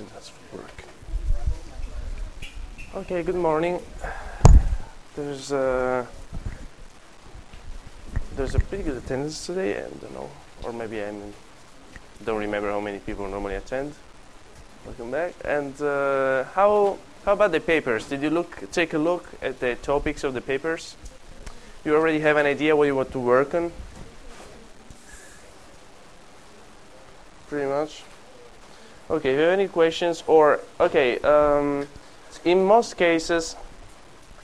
[0.00, 0.84] work.
[2.94, 3.80] Okay, good morning.
[5.14, 6.04] There's uh,
[8.36, 9.78] there's a pretty good attendance today.
[9.78, 10.30] I don't know,
[10.64, 11.12] or maybe I
[12.24, 13.94] don't remember how many people normally attend.
[14.84, 15.34] Welcome back.
[15.44, 18.08] And uh, how how about the papers?
[18.08, 20.96] Did you look take a look at the topics of the papers?
[21.84, 23.70] You already have an idea what you want to work on.
[27.48, 28.02] Pretty much.
[29.10, 29.30] Okay.
[29.30, 31.86] If you have any questions, or okay, um,
[32.44, 33.56] in most cases,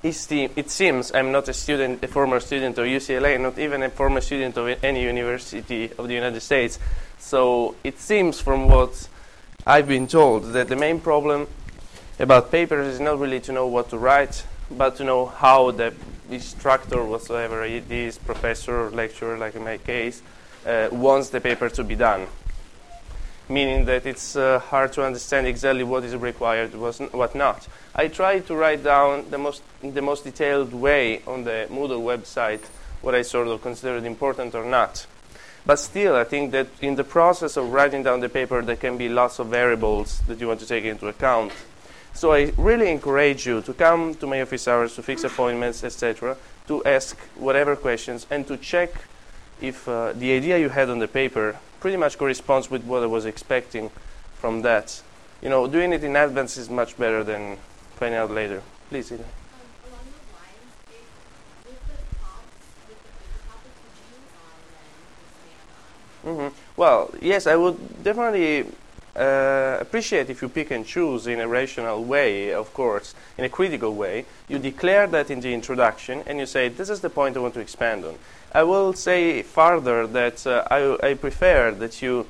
[0.03, 4.21] it seems I'm not a student, a former student of UCLA, not even a former
[4.21, 6.79] student of any university of the United States.
[7.19, 9.09] So it seems from what
[9.67, 11.49] I've been told that the main problem
[12.19, 15.93] about papers is not really to know what to write, but to know how the
[16.31, 20.23] instructor, whatsoever it is, professor or lecturer, like in my case,
[20.67, 22.27] uh, wants the paper to be done.
[23.51, 27.67] Meaning that it's uh, hard to understand exactly what is required, what not.
[27.95, 32.63] I tried to write down the most, the most detailed way on the Moodle website
[33.03, 35.07] what I sort of considered important or not.
[35.67, 38.97] But still, I think that in the process of writing down the paper, there can
[38.97, 41.53] be lots of variables that you want to take into account.
[42.15, 46.37] So I really encourage you to come to my office hours, to fix appointments, etc.,
[46.67, 48.91] to ask whatever questions, and to check
[49.61, 53.07] if uh, the idea you had on the paper pretty much corresponds with what I
[53.07, 53.91] was expecting
[54.35, 55.03] from that.
[55.43, 57.57] You know, doing it in advance is much better than
[57.97, 58.63] finding out later.
[58.91, 59.25] Please, Ida.
[66.25, 66.55] Mm-hmm.
[66.77, 68.67] Well, yes, I would definitely
[69.17, 73.49] uh, appreciate if you pick and choose in a rational way, of course, in a
[73.49, 74.27] critical way.
[74.49, 77.55] You declare that in the introduction and you say, this is the point I want
[77.55, 78.17] to expand on.
[78.53, 82.27] I will say further that uh, I, I, prefer that you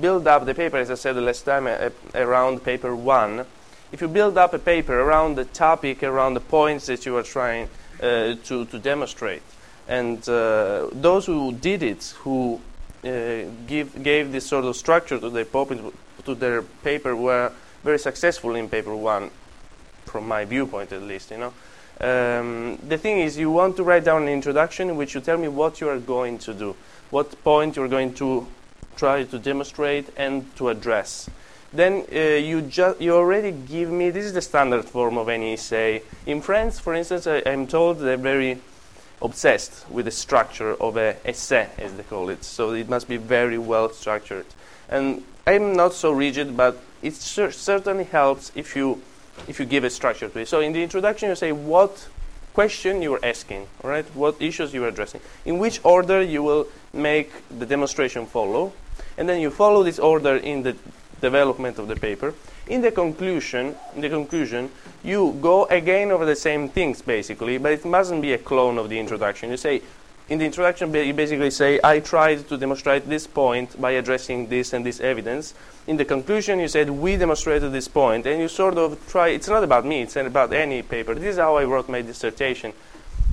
[0.00, 3.46] build up the paper, as I said last time, uh, around paper one.
[3.92, 7.22] If you build up a paper around the topic, around the points that you are
[7.22, 7.68] trying
[8.02, 9.42] uh, to, to demonstrate,
[9.86, 12.60] and uh, those who did it, who
[13.04, 17.52] uh, give, gave this sort of structure to their, to their paper were
[17.84, 19.30] very successful in paper one,
[20.04, 21.52] from my viewpoint at least, you know.
[22.00, 25.36] Um, the thing is, you want to write down an introduction in which you tell
[25.36, 26.76] me what you are going to do,
[27.10, 28.46] what point you're going to
[28.96, 31.28] try to demonstrate and to address.
[31.72, 35.54] Then uh, you, ju- you already give me, this is the standard form of any
[35.54, 36.02] essay.
[36.24, 38.60] In France, for instance, I, am told they're very
[39.20, 42.44] obsessed with the structure of an essay, as they call it.
[42.44, 44.46] So it must be very well structured.
[44.88, 49.02] And I'm not so rigid, but it cer- certainly helps if you
[49.46, 50.48] if you give a structure to it.
[50.48, 52.08] So in the introduction, you say what
[52.54, 54.04] question you are asking, all right?
[54.14, 58.72] What issues you are addressing, in which order you will make the demonstration follow,
[59.16, 60.76] and then you follow this order in the
[61.20, 62.34] development of the paper.
[62.66, 64.70] In the conclusion, in the conclusion,
[65.02, 68.88] you go again over the same things basically, but it mustn't be a clone of
[68.88, 69.50] the introduction.
[69.50, 69.82] You say,
[70.28, 74.72] in the introduction, you basically say, I tried to demonstrate this point by addressing this
[74.72, 75.54] and this evidence.
[75.86, 79.48] In the conclusion, you said, we demonstrated this point, and you sort of try, it's
[79.48, 81.14] not about me, it's about any paper.
[81.14, 82.72] This is how I wrote my dissertation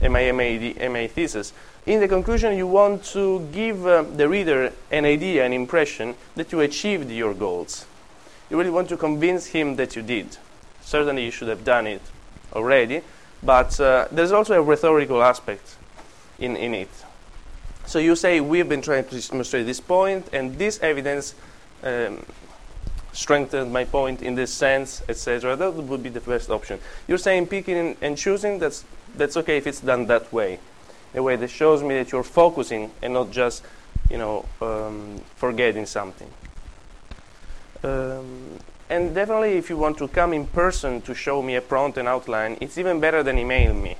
[0.01, 1.53] and my MA, MA thesis.
[1.85, 6.51] In the conclusion, you want to give uh, the reader an idea, an impression that
[6.51, 7.85] you achieved your goals
[8.49, 10.37] you really want to convince him that you did.
[10.81, 12.01] Certainly, you should have done it
[12.53, 13.01] already,
[13.41, 15.75] but uh, there's also a rhetorical aspect
[16.39, 16.89] in, in it.
[17.85, 21.35] So you say, We've been trying to demonstrate this point, and this evidence
[21.83, 22.25] um,
[23.15, 25.55] strengthened my point in this sense, etc.
[25.55, 26.79] That would be the best option.
[27.07, 28.83] You're saying picking and choosing, that's,
[29.15, 30.59] that's okay if it's done that way.
[31.13, 33.63] A way that shows me that you're focusing and not just,
[34.09, 36.29] you know, um, forgetting something.
[37.83, 38.59] Um,
[38.89, 42.07] and definitely, if you want to come in person to show me a prompt and
[42.07, 43.95] outline, it's even better than email me.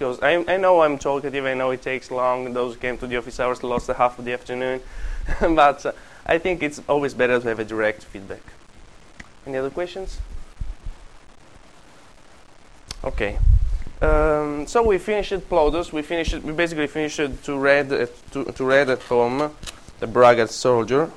[0.00, 2.54] Because I, I know I'm talkative, I know it takes long.
[2.54, 4.80] Those who came to the office hours lost a half of the afternoon.
[5.42, 5.92] but uh,
[6.24, 8.40] I think it's always better to have a direct feedback.
[9.46, 10.18] Any other questions?
[13.04, 13.36] Okay.
[14.00, 15.92] Um, so we finished Plautus.
[15.92, 16.32] We finished.
[16.32, 19.54] We basically finished to read uh, to, to read at home
[19.98, 21.10] the Braggart Soldier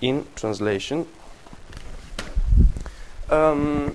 [0.00, 1.06] in translation.
[3.28, 3.94] Um,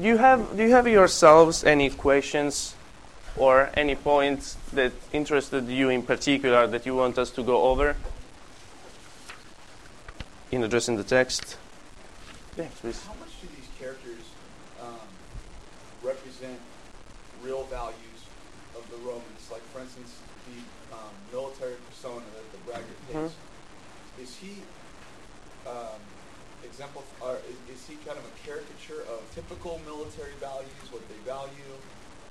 [0.00, 2.74] do you have do you have yourselves any questions
[3.36, 7.96] or any points that interested you in particular that you want us to go over
[10.50, 11.56] in addressing the text?
[12.56, 13.02] Yeah, please.
[13.04, 14.24] How much do these characters
[14.82, 15.08] um,
[16.02, 16.58] represent
[17.42, 18.20] real values
[18.76, 19.48] of the Romans?
[19.50, 23.16] Like, for instance, the um, military persona that the braggart takes.
[23.16, 23.48] Mm-hmm
[24.20, 24.56] is he
[26.82, 27.26] exemplify?
[27.26, 31.72] Or is, is he kind of a caricature of typical military values, what they value?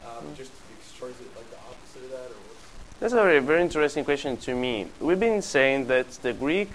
[0.06, 0.36] Um, Mm.
[0.36, 4.06] Just is it like the opposite of that, or what's That's a very, very interesting
[4.06, 4.88] question to me.
[5.00, 6.70] We've been saying that the Greek,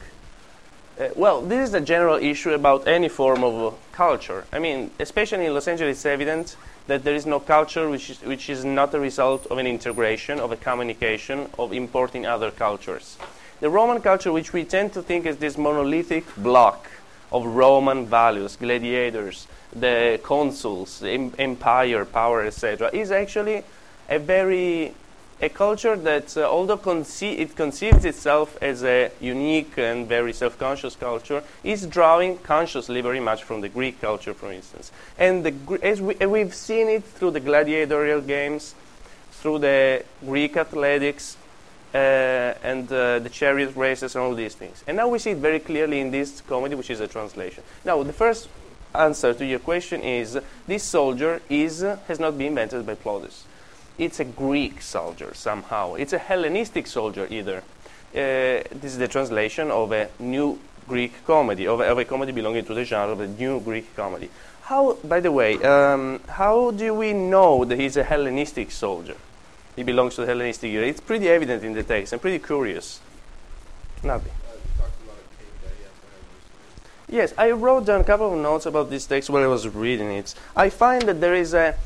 [0.98, 4.44] uh, well, this is a general issue about any form of uh, culture.
[4.52, 6.56] I mean, especially in Los Angeles, it's evident
[6.88, 10.40] that there is no culture which is, which is not a result of an integration,
[10.40, 13.16] of a communication, of importing other cultures.
[13.60, 16.88] The Roman culture, which we tend to think is this monolithic block
[17.32, 23.62] of Roman values, gladiators, the consuls, the em- empire, power, etc., is actually
[24.08, 24.94] a very
[25.40, 30.96] a culture that, uh, although conce- it conceives itself as a unique and very self-conscious
[30.96, 34.90] culture, is drawing consciously very much from the Greek culture, for instance.
[35.18, 38.74] And the, as we, we've seen it through the gladiatorial games,
[39.32, 41.36] through the Greek athletics,
[41.96, 44.82] and uh, the chariot races and all these things.
[44.86, 47.62] And now we see it very clearly in this comedy, which is a translation.
[47.84, 48.48] Now, the first
[48.94, 53.44] answer to your question is this soldier is, has not been invented by Plautus
[53.98, 55.94] it's a Greek soldier somehow.
[55.94, 57.58] It's a Hellenistic soldier either.
[58.12, 60.58] Uh, this is the translation of a new
[60.88, 63.94] Greek comedy, of a, of a comedy belonging to the genre of a new Greek
[63.96, 64.30] comedy.
[64.62, 69.16] How, by the way, um, how do we know that he's a Hellenistic soldier?
[69.76, 70.86] He belongs to the Hellenistic era.
[70.86, 72.12] It's pretty evident in the text.
[72.12, 73.00] I'm pretty curious.
[74.02, 74.32] Nothing.
[77.08, 80.10] Yes, I wrote down a couple of notes about this text while I was reading
[80.10, 80.34] it.
[80.56, 81.76] I find that there is a,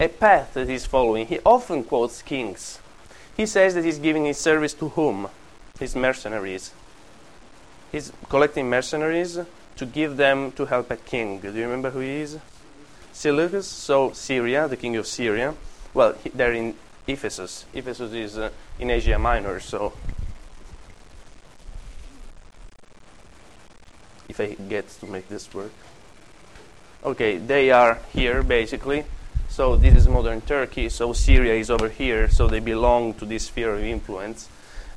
[0.00, 1.26] a path that he's following.
[1.26, 2.78] He often quotes kings.
[3.36, 5.28] He says that he's giving his service to whom?
[5.78, 6.72] His mercenaries.
[7.90, 9.38] He's collecting mercenaries
[9.76, 11.40] to give them to help a king.
[11.40, 12.38] Do you remember who he is?
[13.12, 15.54] Seleucus, so Syria, the king of Syria.
[15.92, 16.74] Well, he, they're in
[17.06, 17.64] Ephesus.
[17.74, 19.92] Ephesus is uh, in Asia Minor, so
[24.28, 25.72] if I get to make this work.
[27.04, 29.04] Okay, they are here basically.
[29.48, 30.88] So this is modern Turkey.
[30.88, 32.30] So Syria is over here.
[32.30, 34.48] So they belong to this sphere of influence.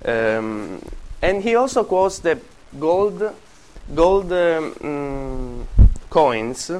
[0.05, 0.81] Um,
[1.21, 2.39] and he also quotes the
[2.79, 3.21] gold,
[3.93, 5.65] gold um, mm,
[6.09, 6.71] coins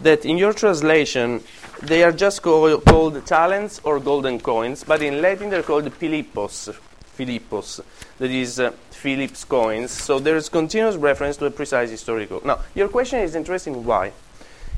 [0.00, 1.42] that in your translation
[1.82, 6.74] they are just called talents or golden coins, but in Latin they're called philippos,
[7.16, 7.80] philippos,
[8.18, 9.90] that is uh, Philip's coins.
[9.90, 12.42] So there is continuous reference to a precise historical.
[12.44, 13.84] Now, your question is interesting.
[13.84, 14.12] Why?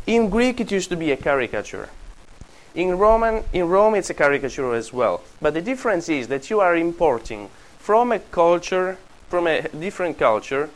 [0.06, 1.88] In Greek, it used to be a caricature.
[2.74, 5.22] In Roman, in Rome, it's a caricature as well.
[5.40, 8.96] But the difference is that you are importing from a culture,
[9.28, 10.70] from a different culture,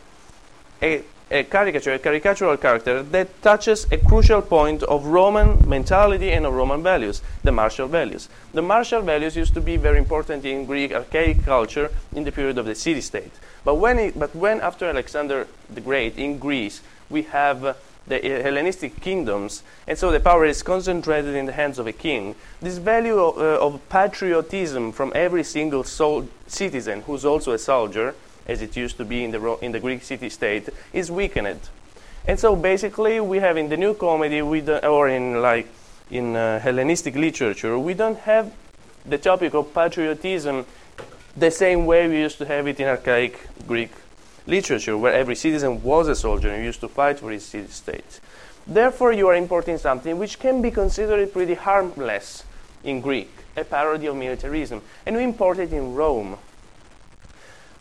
[0.83, 6.47] a, a caricature, a caricatural character that touches a crucial point of Roman mentality and
[6.47, 8.29] of Roman values, the martial values.
[8.55, 12.59] The martial values used to be very important in Greek archaic culture in the period
[12.59, 13.33] of the city-state.
[13.65, 16.81] But when, it, but when after Alexander the Great in Greece,
[17.11, 17.75] we have uh,
[18.07, 22.37] the Hellenistic kingdoms, and so the power is concentrated in the hands of a king.
[22.61, 28.15] This value of, uh, of patriotism from every single sol- citizen who's also a soldier,
[28.49, 31.61] as it used to be in the, in the Greek city-state, is weakened.
[32.27, 35.69] And so basically, we have in the new comedy, we or in like
[36.11, 38.53] in uh, Hellenistic literature, we don't have
[39.05, 40.67] the topic of patriotism
[41.37, 43.91] the same way we used to have it in archaic Greek
[44.47, 48.21] literature, where every citizen was a soldier and used to fight for his city state.
[48.67, 52.43] Therefore, you are importing something which can be considered pretty harmless
[52.83, 56.37] in Greek, a parody of militarism, and we import it in Rome.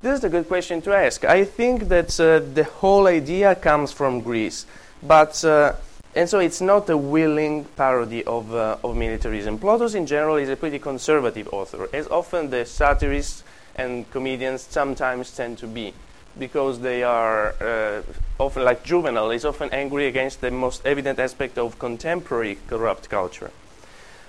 [0.05, 1.25] This is a good question to ask.
[1.25, 4.67] I think that uh, the whole idea comes from Greece,
[5.01, 5.73] but uh,
[6.13, 9.57] and so it's not a willing parody of, uh, of militarism.
[9.57, 13.43] Plautus, in general, is a pretty conservative author, as often the satirists
[13.77, 15.91] and comedians sometimes tend to be
[16.37, 18.03] because they are uh,
[18.39, 23.49] often like Juvenal is often angry against the most evident aspect of contemporary corrupt culture.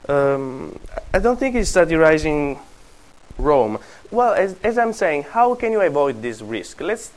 [0.09, 0.79] Um,
[1.13, 2.61] I don't think he's satirizing
[3.39, 3.79] Rome.
[4.11, 6.81] Well, as, as I'm saying, how can you avoid this risk?
[6.81, 7.11] Let's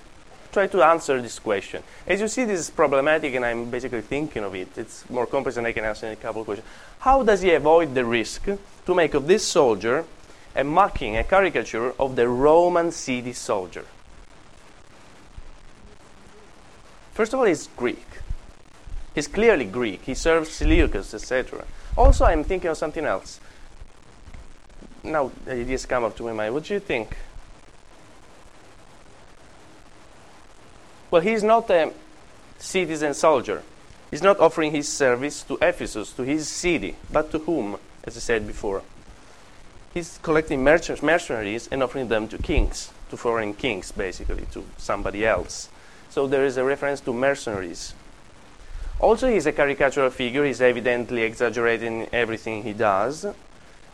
[0.52, 1.84] try to answer this question.
[2.08, 4.78] As you see, this is problematic, and I'm basically thinking of it.
[4.78, 6.68] It's more complex than I can answer in a couple of questions.
[7.00, 8.46] How does he avoid the risk
[8.86, 10.06] to make of this soldier
[10.56, 13.86] a mocking, a caricature of the Roman city soldier?
[17.14, 18.06] First of all, he's Greek.
[19.14, 20.04] He's clearly Greek.
[20.04, 21.66] He serves Seleucus, etc.
[21.98, 23.40] Also, I'm thinking of something else.
[25.04, 26.54] Now, uh, ideas come up to my mind.
[26.54, 27.16] What do you think?
[31.12, 31.92] Well, he's not a
[32.58, 33.64] citizen soldier.
[34.12, 38.20] He's not offering his service to Ephesus, to his city, but to whom, as I
[38.20, 38.84] said before?
[39.94, 45.26] He's collecting merchants, mercenaries and offering them to kings, to foreign kings, basically, to somebody
[45.26, 45.70] else.
[46.10, 47.94] So there is a reference to mercenaries.
[49.00, 50.44] Also, he's a caricatural figure.
[50.46, 53.26] He's evidently exaggerating everything he does.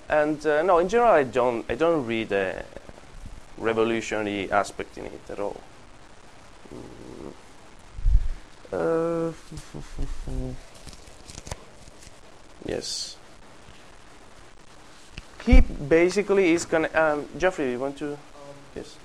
[0.10, 2.64] And uh, no, in general, I don't, I don't read a
[3.58, 5.62] revolutionary aspect in it at all.
[6.74, 7.34] Mm.
[8.72, 9.32] Uh,
[12.66, 13.18] yes.
[15.46, 16.90] He basically is gonna.
[16.94, 18.14] Um, Jeffrey, you want to?
[18.14, 18.20] Um,
[18.76, 18.98] Yes.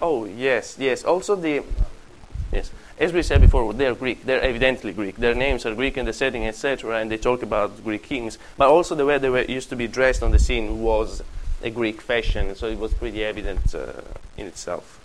[0.00, 1.04] Oh yes, yes.
[1.04, 1.62] Also the
[2.52, 2.70] yes,
[3.02, 4.24] as we said before, they're Greek.
[4.24, 5.16] They're evidently Greek.
[5.16, 7.00] Their names are Greek in the setting, etc.
[7.00, 8.38] And they talk about Greek kings.
[8.56, 11.20] But also the way they were used to be dressed on the scene was
[11.64, 13.92] a Greek fashion, so it was pretty evident uh,
[14.36, 15.00] in itself.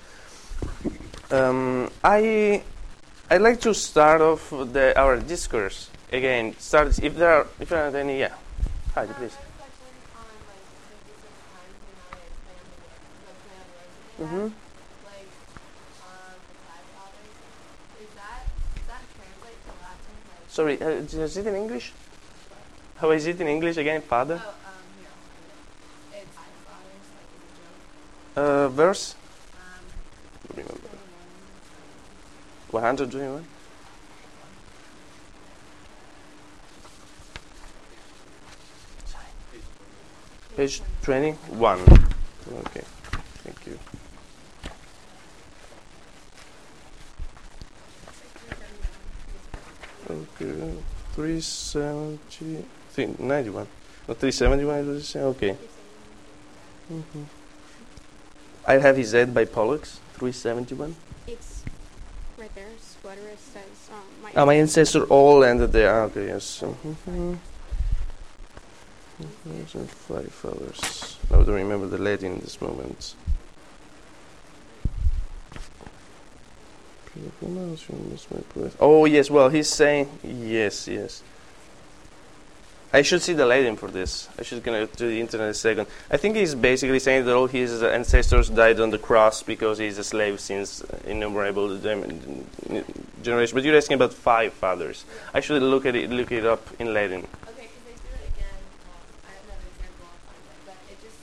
[1.31, 2.61] Um, I
[3.31, 6.55] I'd like to start off the, our discourse again.
[6.59, 8.33] Start if there are if there are any yeah.
[8.93, 9.35] Hi, please.
[14.21, 14.66] Mm-hmm.
[20.57, 21.93] Sorry, uh, is it in English?
[22.95, 24.41] How is it in English again, Father?
[28.35, 29.13] Uh, verse?
[30.55, 30.89] Remember.
[32.71, 33.45] 121?
[40.55, 41.81] Page 21.
[42.65, 42.81] Okay,
[43.43, 43.77] thank you.
[50.09, 50.73] Okay,
[51.13, 53.67] 370, three- 91.
[54.07, 55.19] No, 371 is what you say?
[55.21, 55.57] Okay.
[56.87, 57.23] hmm
[58.65, 60.95] I have his head by Pollux, 371.
[61.27, 61.63] It's
[62.37, 62.67] right there.
[63.01, 64.31] Sweater says um, my.
[64.35, 65.93] Ah, my ancestor all ended there.
[65.93, 66.61] Ah, okay, yes.
[66.63, 67.35] Mm-hmm.
[70.07, 71.17] Five fathers.
[71.31, 73.15] I don't remember the Latin in this moment.
[78.79, 81.23] Oh yes, well he's saying yes, yes.
[82.93, 84.29] I should see the Latin for this.
[84.39, 85.87] I should go to the internet a second.
[86.09, 89.97] I think he's basically saying that all his ancestors died on the cross because he's
[89.97, 93.51] a slave since innumerable generations.
[93.51, 95.03] But you're asking about five fathers.
[95.33, 97.27] I should look at it, look it up in Latin.
[97.49, 98.55] Okay, because they do it again.
[98.87, 98.95] Um,
[99.27, 101.19] I have another example I'll find it, but it just,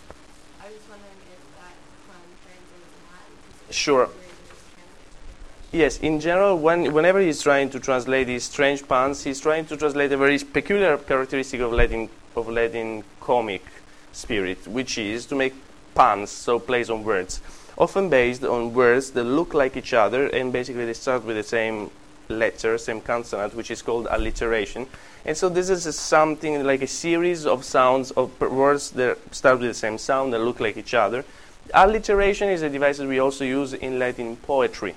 [0.61, 1.75] I was wondering if that
[2.05, 3.73] from translates in Latin.
[3.73, 4.05] Sure.
[4.05, 5.64] weird to just translate it.
[5.75, 9.77] Yes, in general, when, whenever he's trying to translate these strange puns, he's trying to
[9.77, 13.65] translate a very peculiar characteristic of Latin of Latin comic
[14.13, 15.53] spirit, which is to make
[15.97, 17.41] puns, so plays on words,
[17.77, 21.43] often based on words that look like each other, and basically they start with the
[21.43, 21.91] same
[22.29, 24.87] letter, same consonant, which is called alliteration.
[25.25, 29.71] And so this is something like a series of sounds of words that start with
[29.71, 31.25] the same sound that look like each other.
[31.73, 34.95] Alliteration is a device that we also use in Latin poetry.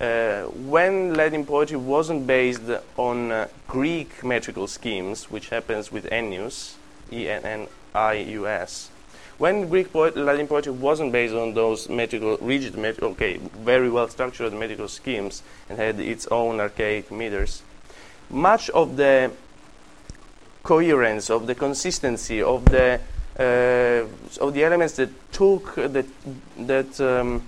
[0.00, 2.62] Uh, when Latin poetry wasn't based
[2.96, 6.74] on uh, Greek metrical schemes, which happens with Ennius,
[7.12, 8.90] E N N I U S,
[9.38, 14.08] when Greek poet, Latin poetry wasn't based on those metrical, rigid, met- okay, very well
[14.08, 17.62] structured metrical schemes and had its own archaic meters,
[18.30, 19.32] much of the
[20.62, 23.00] coherence, of the consistency, of the
[23.38, 24.06] uh,
[24.40, 26.06] of the elements that took that
[26.58, 27.42] that um,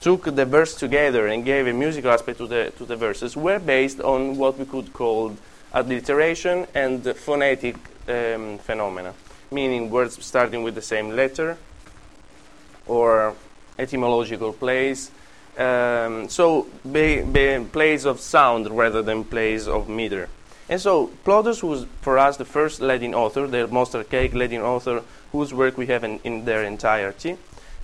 [0.00, 3.58] took the verse together and gave a musical aspect to the to the verses were
[3.58, 5.36] based on what we could call
[5.72, 7.76] alliteration and phonetic
[8.08, 9.14] um, phenomena,
[9.50, 11.56] meaning words starting with the same letter
[12.86, 13.34] or
[13.78, 15.10] etymological plays.
[15.58, 20.28] Um, so ba- ba- plays of sound rather than plays of meter.
[20.68, 25.02] And so Plautus was for us the first Latin author, the most archaic Latin author
[25.32, 27.38] whose work we have in, in their entirety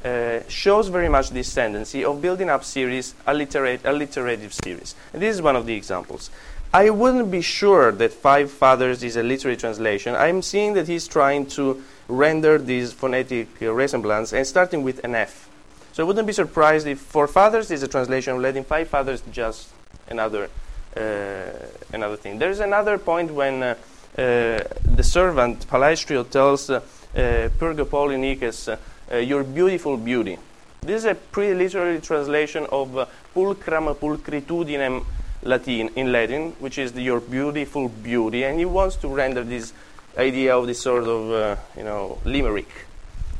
[0.04, 4.94] uh, shows very much this tendency of building up series, alliterate, alliterative series.
[5.12, 6.30] And this is one of the examples.
[6.74, 10.14] I wouldn't be sure that Five Fathers is a literary translation.
[10.14, 15.14] I'm seeing that he's trying to render this phonetic uh, resemblance and starting with an
[15.14, 15.50] F.
[15.92, 19.22] So I wouldn't be surprised if Four Fathers is a translation of Latin, Five Fathers
[19.30, 19.68] just
[20.08, 20.48] another
[20.96, 21.50] uh,
[21.92, 22.38] another thing.
[22.38, 23.74] There's another point when uh,
[24.16, 26.80] uh, the servant Palaestrio tells uh,
[27.14, 28.78] Pyrgopolinices,
[29.10, 30.38] uh, your beautiful beauty.
[30.80, 35.04] This is a pretty literary translation of uh, pulchram pulchritudinem
[35.42, 39.72] Latin in Latin, which is the, your beautiful beauty, and he wants to render this
[40.16, 42.68] idea of this sort of uh, you know limerick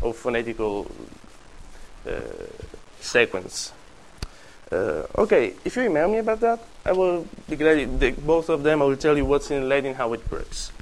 [0.03, 0.91] of phonetical
[2.09, 2.21] uh,
[3.01, 3.73] sequence.
[4.71, 8.01] Uh, okay, if you email me about that, I will be glad.
[8.01, 10.73] The, both of them, I will tell you what's in Latin, how it works.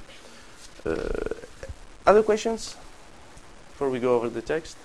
[0.85, 0.95] Uh,
[2.05, 2.75] other questions
[3.81, 4.77] before we go over the text?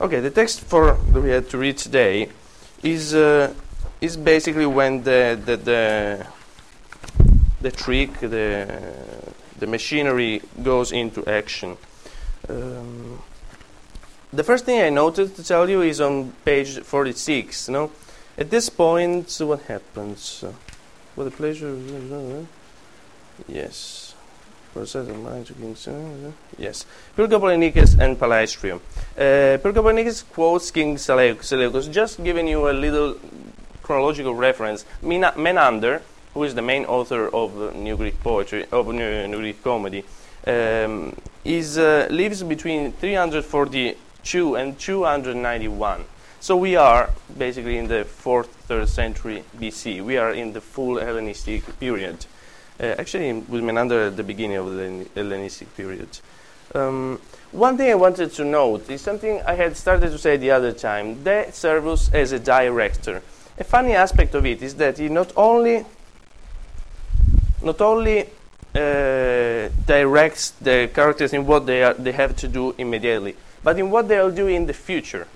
[0.00, 2.28] Okay, the text for that we had to read today
[2.84, 3.52] is uh,
[4.00, 6.26] is basically when the the the,
[7.60, 8.68] the trick, the
[9.58, 11.76] the machinery goes into action.
[12.48, 13.20] Um,
[14.32, 17.68] the first thing I noted to tell you is on page 46.
[17.68, 17.90] No,
[18.38, 20.44] at this point, what happens?
[21.16, 21.74] With the pleasure,
[23.48, 24.07] yes.
[26.58, 26.86] Yes.
[27.16, 28.80] Polynicus and Palaestrio.
[29.16, 33.16] Uh, quotes King Seleucus, just giving you a little
[33.82, 34.84] chronological reference.
[35.02, 36.02] Menander,
[36.34, 40.04] who is the main author of New Greek poetry, of New, New Greek comedy,
[40.46, 46.04] um, is, uh, lives between 342 and 291.
[46.40, 50.00] So we are basically in the 4th, 3rd century BC.
[50.04, 52.26] We are in the full Hellenistic period.
[52.80, 56.08] Uh, actually, with Menander at the beginning of the Hellenistic period.
[56.74, 57.20] Um,
[57.50, 60.72] one thing I wanted to note is something I had started to say the other
[60.72, 61.24] time.
[61.24, 63.22] De Servus as a director.
[63.58, 65.84] A funny aspect of it is that he not only
[67.62, 68.20] not only
[68.74, 73.90] uh, directs the characters in what they are, they have to do immediately, but in
[73.90, 75.26] what they'll do in the future.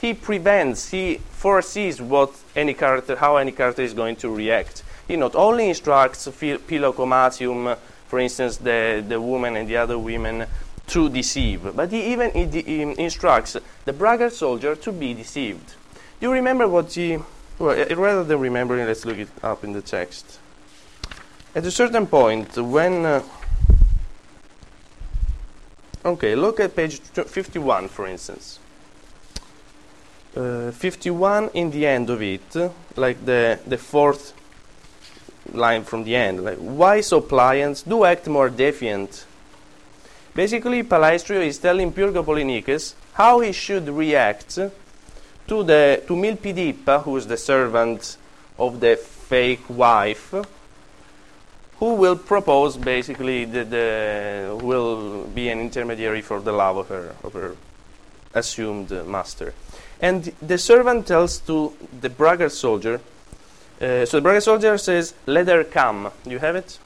[0.00, 4.84] He prevents, he foresees what any character, how any character is going to react.
[5.12, 7.76] He not only instructs Philocomasium,
[8.08, 10.46] for instance, the, the woman and the other women,
[10.86, 15.74] to deceive, but he even he instructs the braggart soldier to be deceived.
[16.18, 17.18] Do you remember what he?
[17.58, 20.38] Well, rather than remembering, let's look it up in the text.
[21.54, 23.22] At a certain point, when uh,
[26.06, 28.58] okay, look at page 51, for instance.
[30.34, 32.56] Uh, 51 in the end of it,
[32.96, 34.32] like the the fourth
[35.52, 36.44] line from the end.
[36.44, 37.84] Like, why so pliant?
[37.88, 39.26] Do act more defiant.
[40.34, 47.26] Basically, Palaestrio is telling Pyrgopolinices how he should react to the to Milphidippa, who is
[47.26, 48.16] the servant
[48.58, 50.34] of the fake wife,
[51.78, 57.14] who will propose basically the, the will be an intermediary for the love of her
[57.22, 57.56] of her
[58.34, 59.52] assumed master.
[60.00, 63.00] And the servant tells to the braggart soldier
[63.82, 66.12] uh, so the braggart soldier says, Let her come.
[66.24, 66.78] You have it?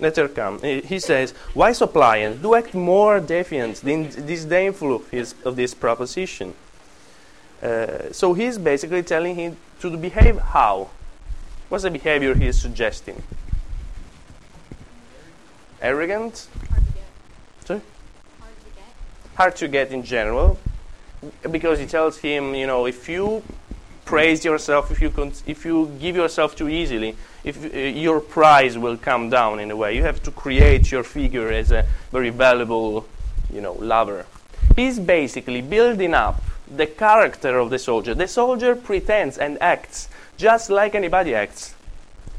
[0.00, 0.60] Let her come.
[0.62, 2.42] He, says, Why so pliant?
[2.42, 6.54] Do act more defiant, than disdainful of, his, of this proposition.
[7.62, 10.90] Uh, so he's basically telling him to behave how?
[11.68, 13.22] What's the behavior he is suggesting?
[15.80, 16.48] Arrogant?
[16.68, 17.66] Hard to get.
[17.66, 17.80] Sorry?
[18.40, 19.36] Hard to get.
[19.36, 20.58] Hard to get in general.
[21.48, 23.44] Because he tells him, you know, if you
[24.10, 25.12] praise yourself, if you,
[25.46, 29.76] if you give yourself too easily, if uh, your price will come down in a
[29.76, 29.94] way.
[29.94, 33.06] You have to create your figure as a very valuable,
[33.52, 34.26] you know, lover.
[34.74, 38.12] He's basically building up the character of the soldier.
[38.12, 41.74] The soldier pretends and acts just like anybody acts.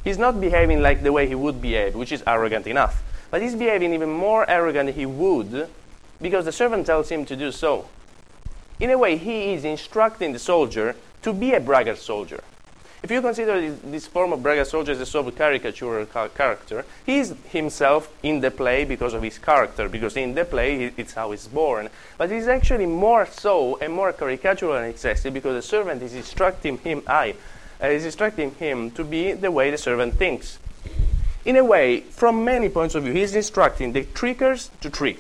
[0.04, 3.02] He's not behaving like the way he would behave, which is arrogant enough.
[3.30, 5.70] But he's behaving even more arrogant than he would
[6.22, 7.88] because the servant tells him to do so.
[8.80, 12.44] In a way, he is instructing the soldier to be a braggart soldier.
[13.04, 17.18] If you consider this form of braggart soldier as a sort of caricatural character, he
[17.18, 21.32] is himself in the play because of his character, because in the play it's how
[21.32, 21.90] he's born.
[22.20, 26.78] But he's actually more so and more caricatural and excessive because the servant is instructing
[26.78, 27.36] him, I,
[27.82, 30.60] uh, is instructing him to be the way the servant thinks.
[31.44, 35.18] In a way, from many points of view, he is instructing the trickers to trick,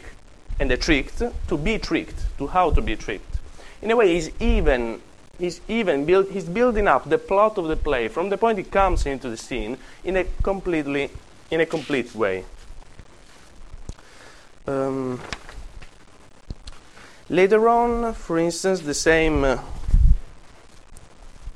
[0.59, 3.39] and the tricked to be tricked, to how to be tricked.
[3.81, 5.01] In a way, he's even
[5.41, 8.63] he's even build, he's building up the plot of the play from the point he
[8.63, 11.09] comes into the scene in a completely
[11.49, 12.45] in a complete way.
[14.67, 15.19] Um,
[17.27, 19.57] later on, for instance, the same uh,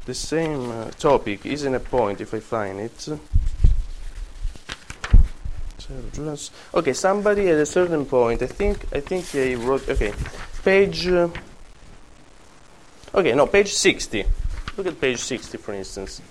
[0.05, 3.09] the same uh, topic is in a point if I find it.
[6.73, 8.41] Okay, somebody at a certain point.
[8.41, 9.87] I think I think they wrote.
[9.87, 10.13] Okay,
[10.63, 11.07] page.
[11.07, 11.29] Uh,
[13.13, 14.25] Okay, no, page 60.
[14.77, 16.21] Look at page 60, for instance.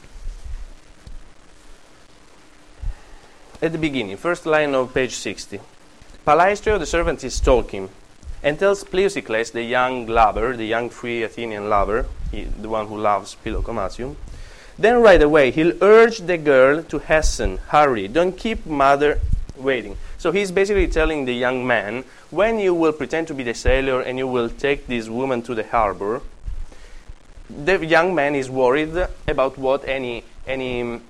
[3.62, 5.60] At the beginning, first line of page 60.
[6.26, 7.88] Palaestrio, the servant, is talking
[8.42, 12.98] and tells Pleusicles, the young lover, the young free Athenian lover, he, the one who
[12.98, 14.16] loves Philocomasium,
[14.78, 19.20] then right away he'll urge the girl to hasten, hurry, don't keep mother
[19.56, 19.96] waiting.
[20.18, 24.02] So he's basically telling the young man, when you will pretend to be the sailor
[24.02, 26.20] and you will take this woman to the harbor,
[27.50, 28.94] the young man is worried
[29.28, 31.00] about what any any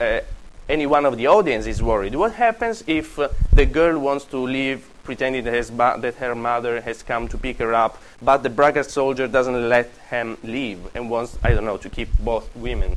[0.00, 0.20] uh,
[0.68, 2.14] any one of the audience is worried.
[2.14, 7.26] What happens if uh, the girl wants to leave, pretending that, her mother has come
[7.28, 11.50] to pick her up, but the braggart soldier doesn't let him leave and wants, I
[11.50, 12.96] don't know, to keep both women?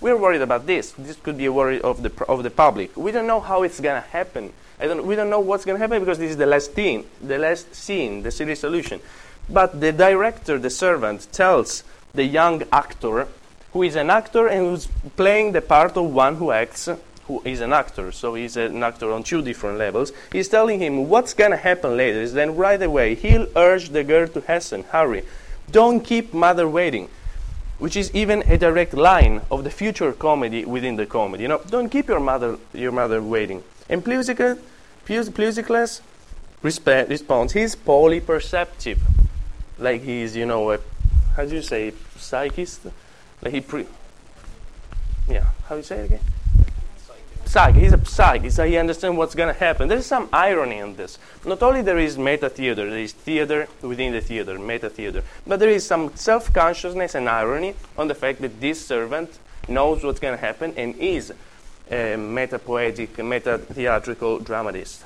[0.00, 0.92] We're worried about this.
[0.92, 2.96] This could be a worry of the, of the public.
[2.96, 4.52] We don't know how it's going to happen.
[4.80, 7.04] I don't, we don't know what's going to happen because this is the last scene,
[7.22, 9.00] the last scene, the series solution.
[9.48, 13.28] But the director, the servant, tells the young actor,
[13.72, 16.88] who is an actor and who's playing the part of one who acts,
[17.26, 18.12] who is an actor.
[18.12, 20.12] So he's an actor on two different levels.
[20.32, 22.28] He's telling him what's going to happen later.
[22.28, 25.24] Then right away he'll urge the girl to hasten, hurry,
[25.70, 27.08] don't keep mother waiting
[27.78, 31.42] which is even a direct line of the future comedy within the comedy.
[31.42, 33.62] You know, don't keep your mother your mother waiting.
[33.88, 34.58] And Pleusicles
[36.62, 38.98] respe- responds, he's polyperceptive,
[39.78, 40.78] like he's you know a
[41.36, 42.86] how do you say psychist,
[43.42, 43.86] like he pre.
[45.28, 46.20] Yeah, how do you say it again?
[47.46, 47.74] Psych.
[47.74, 48.50] He's a psychic.
[48.50, 49.88] So he understands what's going to happen.
[49.88, 51.18] There is some irony in this.
[51.44, 55.60] Not only there is meta theater, there is theater within the theater, meta theater, but
[55.60, 60.36] there is some self-consciousness and irony on the fact that this servant knows what's going
[60.36, 61.32] to happen and is
[61.90, 65.04] a meta-poetic, meta-theatrical dramatist.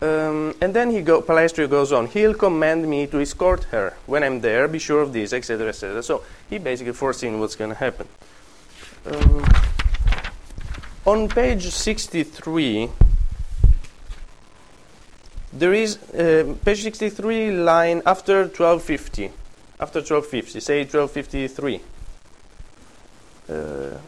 [0.00, 2.06] Um, and then he go, Palaestrio goes on.
[2.06, 4.68] He'll command me to escort her when I'm there.
[4.68, 6.02] Be sure of this, etc., etc.
[6.02, 8.06] So he basically foreseen what's going to happen.
[9.06, 9.44] Um,
[11.04, 12.90] on page 63,
[15.52, 19.32] there is uh, page 63 line after 1250.
[19.80, 21.80] After 1250, say 1253.
[23.48, 23.98] Uh,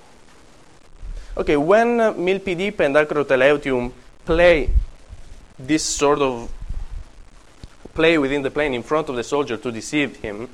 [1.37, 3.91] okay, when uh, Milpidip and Acroteleutium
[4.25, 4.71] play
[5.67, 6.51] this sort of
[7.95, 10.49] play within the plane in front of the soldier to deceive him,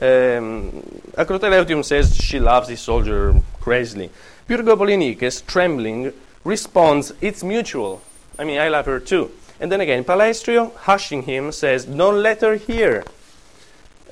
[0.00, 0.82] um,
[1.16, 4.10] Acroteleutium says she loves this soldier crazily.
[4.48, 6.12] Pyrgopolinices, trembling,
[6.44, 8.02] responds, It's mutual.
[8.38, 9.30] I mean, I love her too.
[9.58, 13.04] And then again, Palaestrio, hushing him, says, Don't let her hear.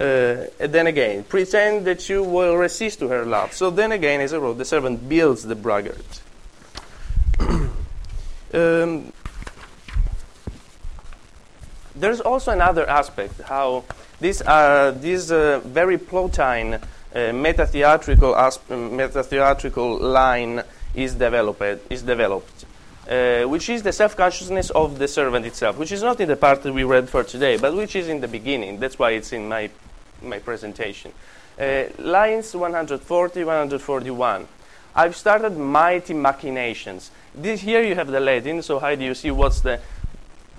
[0.00, 3.52] Uh, and then again, pretend that you will resist to her love.
[3.52, 6.20] So then again, as I wrote, the servant builds the braggart.
[8.52, 9.12] um,
[11.94, 13.84] there's also another aspect how
[14.20, 16.80] this, uh, this uh, very Plautine
[17.14, 20.62] uh, meta-theatrical, asp- meta-theatrical line
[20.94, 22.64] is developed, is developed
[23.08, 26.62] uh, which is the self-consciousness of the servant itself, which is not in the part
[26.62, 28.78] that we read for today, but which is in the beginning.
[28.78, 29.70] That's why it's in my,
[30.22, 31.12] my presentation.
[31.58, 34.48] Uh, lines 140, 141.
[34.96, 37.10] I've started mighty machinations.
[37.34, 39.80] This, here you have the Latin, so how do you see what's the,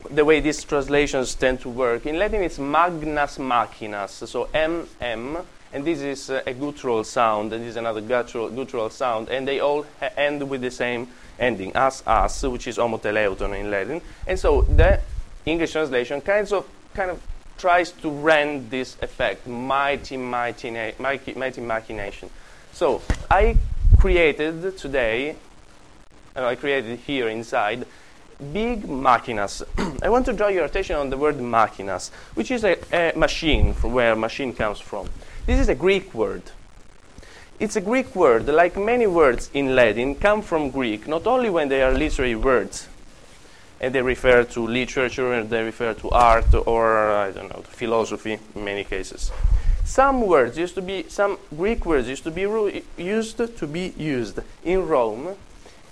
[0.09, 2.05] the way these translations tend to work?
[2.05, 5.37] In Latin, it's magnas machinas, so M, M,
[5.73, 9.47] and this is uh, a guttural sound, and this is another guttural, guttural sound, and
[9.47, 11.07] they all ha- end with the same
[11.39, 14.01] ending, as, as, which is homoteleuton in Latin.
[14.25, 15.01] And so the
[15.45, 17.21] English translation kind of, kind of
[17.57, 22.29] tries to rend this effect, mighty, mighty, mighty, mighty machination.
[22.73, 23.57] So I
[23.97, 25.35] created today,
[26.35, 27.85] uh, I created here inside,
[28.53, 29.63] big machinas.
[30.03, 33.73] I want to draw your attention on the word machinas, which is a, a machine,
[33.73, 35.09] from where machine comes from.
[35.45, 36.43] This is a Greek word.
[37.59, 41.69] It's a Greek word, like many words in Latin, come from Greek, not only when
[41.69, 42.89] they are literary words,
[43.79, 47.71] and they refer to literature, and they refer to art, or, I don't know, to
[47.71, 49.31] philosophy in many cases.
[49.85, 54.39] Some words used to be, some Greek words used to be used to be used
[54.63, 55.35] in Rome,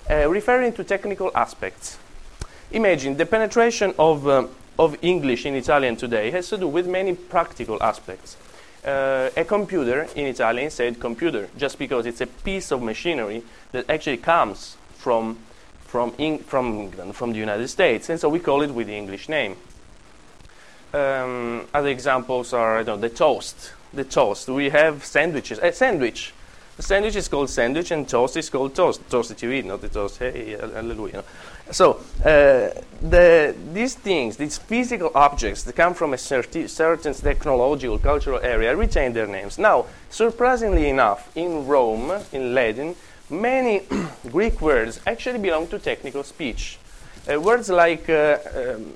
[0.10, 1.98] uh, referring to technical aspects.
[2.74, 7.14] Imagine the penetration of, um, of English in Italian today has to do with many
[7.14, 8.36] practical aspects.
[8.84, 13.88] Uh, a computer in Italian said computer just because it's a piece of machinery that
[13.90, 15.38] actually comes from
[15.86, 16.10] from,
[16.40, 19.56] from England, from the United States, and so we call it with the English name.
[20.92, 23.74] Um, other examples are I don't know, the toast.
[23.94, 24.50] The toast.
[24.50, 25.60] We have sandwiches.
[25.60, 26.34] A sandwich.
[26.78, 29.08] The sandwich is called sandwich, and toast is called toast.
[29.12, 30.18] Toast that you eat, not the toast.
[30.18, 31.24] Hey, hallelujah.
[31.74, 32.70] So uh,
[33.02, 38.76] the, these things, these physical objects that come from a certi- certain technological, cultural area,
[38.76, 39.58] retain their names.
[39.58, 42.96] Now, surprisingly enough, in Rome, in Latin,
[43.30, 43.82] many
[44.32, 46.78] Greek words actually belong to technical speech.
[47.32, 48.94] Uh, words like uh, um,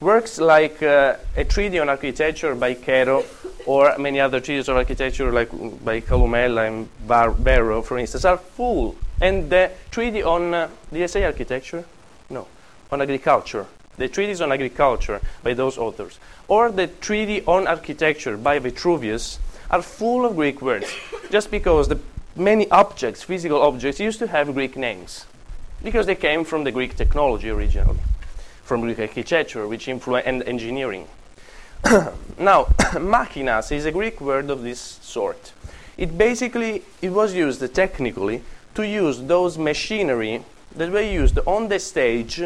[0.00, 3.24] works like uh, a treatise on architecture by Quero,
[3.66, 5.50] or many other treatises on architecture like
[5.84, 11.10] by Columella and Bar- Varro, for instance, are full and the treaty on, uh, did
[11.10, 11.84] say architecture?
[12.30, 12.46] No,
[12.90, 13.66] on agriculture.
[13.96, 19.38] The treatise on agriculture by those authors, or the treaty on architecture by Vitruvius,
[19.70, 20.92] are full of Greek words,
[21.30, 21.98] just because the,
[22.36, 25.26] many objects, physical objects, used to have Greek names
[25.82, 27.98] because they came from the Greek technology originally,
[28.62, 31.06] from Greek architecture, which influenced and engineering.
[32.38, 32.64] now,
[32.94, 35.52] machinas is a Greek word of this sort.
[35.96, 38.42] It basically it was used technically
[38.74, 40.44] to use those machinery
[40.76, 42.42] that were used on the stage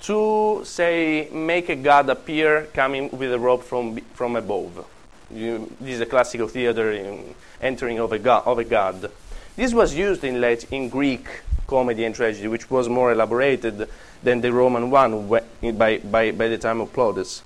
[0.00, 4.84] to say make a god appear coming with a rope from from above.
[5.30, 9.10] You, this is a classical theater in entering of a, god, of a god.
[9.56, 11.26] This was used in, late, in Greek
[11.66, 13.88] comedy and tragedy, which was more elaborated
[14.22, 17.42] than the Roman one by, by, by the time of Plautus.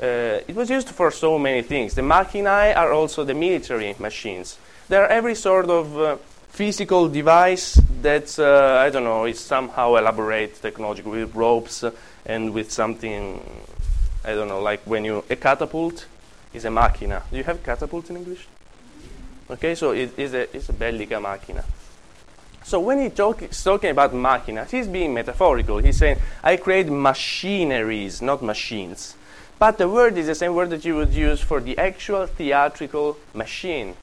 [0.00, 1.94] Uh, it was used for so many things.
[1.94, 4.58] The machinae are also the military machines.
[4.88, 6.16] They are every sort of uh,
[6.58, 11.84] physical device that, uh, I don't know, is somehow elaborate technology with ropes
[12.26, 13.40] and with something,
[14.24, 16.06] I don't know, like when you, a catapult
[16.52, 17.22] is a machina.
[17.30, 18.48] Do you have catapult in English?
[19.48, 21.64] Okay, so it is a, it's a bellica machina.
[22.64, 25.78] So when he talk, he's talking about machinas, he's being metaphorical.
[25.78, 29.14] He's saying, I create machineries, not machines.
[29.60, 33.16] But the word is the same word that you would use for the actual theatrical
[33.32, 33.94] machine.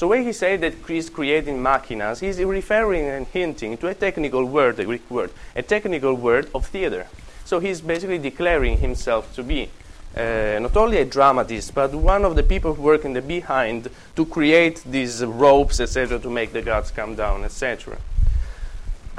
[0.00, 4.46] So when he said that he's creating machinas, he's referring and hinting to a technical
[4.46, 7.06] word, a Greek word, a technical word of theater.
[7.44, 9.68] So he's basically declaring himself to be
[10.16, 13.90] uh, not only a dramatist, but one of the people who work in the behind
[14.16, 17.98] to create these ropes, etc., to make the gods come down, etc.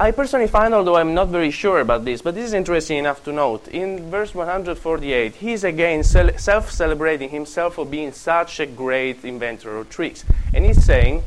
[0.02, 3.22] I personally find, although I'm not very sure about this, but this is interesting enough
[3.22, 3.68] to note.
[3.68, 9.76] In verse 148, he's again cel- self celebrating himself for being such a great inventor
[9.76, 10.24] of tricks.
[10.52, 11.22] And he's saying,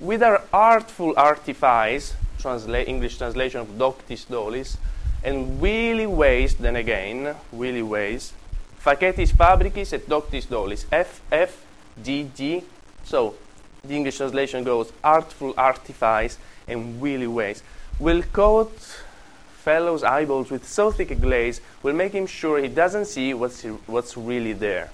[0.00, 4.78] with our artful artifice, transla- English translation of doctis dolis,
[5.22, 8.32] and wily ways, then again, wily ways,
[8.82, 11.66] facetis fabricis et doctis dolis, F, F,
[12.02, 12.64] D, D.
[13.04, 13.34] So
[13.84, 16.38] the English translation goes artful artifice
[16.70, 17.62] and wily ways.
[17.98, 18.72] Will coat
[19.58, 23.62] fellow's eyeballs with so thick a glaze, will make him sure he doesn't see what's,
[23.86, 24.90] what's really there.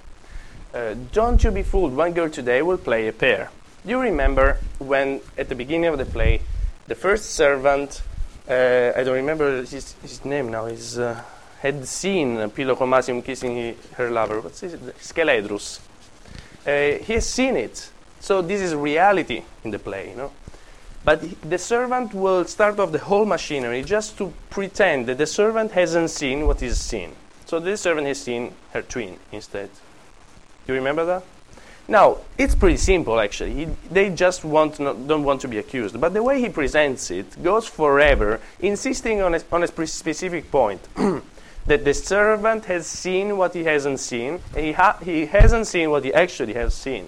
[0.73, 3.49] Uh, don't you be fooled, one girl today will play a pair.
[3.85, 6.41] You remember when, at the beginning of the play,
[6.87, 8.01] the first servant
[8.49, 10.67] uh, I don't remember his, his name now.
[10.67, 11.21] He's, uh,
[11.59, 14.39] had seen Philocomasium kissing he, her lover.
[14.39, 15.79] What's his Sceledrus.
[16.65, 17.89] Uh, he has seen it.
[18.19, 20.31] So this is reality in the play, you know.
[21.07, 25.71] But the servant will start off the whole machinery just to pretend that the servant
[25.71, 27.13] hasn't seen what is seen.
[27.45, 29.69] So the servant has seen her twin instead.
[30.65, 31.23] Do you remember that?
[31.87, 33.53] Now, it's pretty simple actually.
[33.53, 35.97] He, they just want not, don't want to be accused.
[35.97, 40.81] But the way he presents it goes forever, insisting on a, on a specific point
[41.67, 45.89] that the servant has seen what he hasn't seen, and he, ha- he hasn't seen
[45.89, 47.07] what he actually has seen.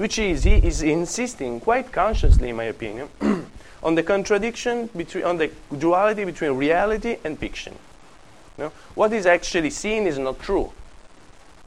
[0.00, 3.10] Which is, he is insisting, quite consciously, in my opinion,
[3.82, 7.74] on the contradiction between, on the duality between reality and fiction.
[8.56, 8.72] You know?
[8.94, 10.72] What is actually seen is not true,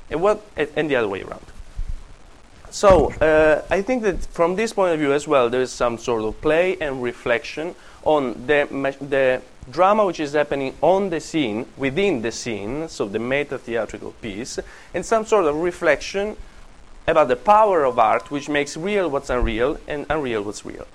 [0.10, 1.46] and, what, and the other way around.
[2.72, 6.00] So uh, I think that from this point of view as well, there is some
[6.00, 8.68] sort of play and reflection on the,
[9.00, 14.14] the drama which is happening on the scene, within the scene, so the meta theatrical
[14.24, 14.58] piece,
[14.96, 16.36] and some sort of reflection
[17.08, 20.88] about the power of art which makes real what's unreal and unreal what's real.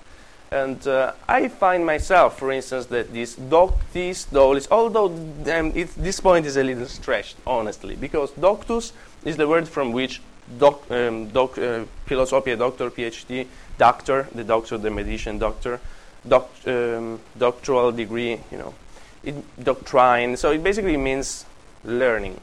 [0.51, 6.21] And uh, I find myself, for instance, that this doctis dolis, although um, it, this
[6.21, 8.93] point is a little stretched, honestly, because doctus
[9.25, 10.23] is the word from which
[10.59, 15.81] doc, um, doc, uh, philosophy, doctor, PhD, doctor, the doctor, the medicine doctor,
[16.27, 18.75] doc, um, doctoral degree, you know,
[19.23, 20.39] it, doctrine.
[20.39, 21.45] So it basically means
[21.85, 22.41] learning.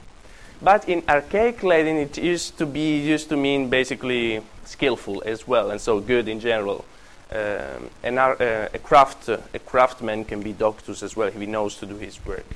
[0.62, 5.70] But in archaic Latin, it used to be used to mean basically skillful as well,
[5.70, 6.84] and so good in general.
[7.30, 11.46] Um, and our, uh, a craft, uh, a craftsman can be doctus as well he
[11.46, 12.46] knows to do his work.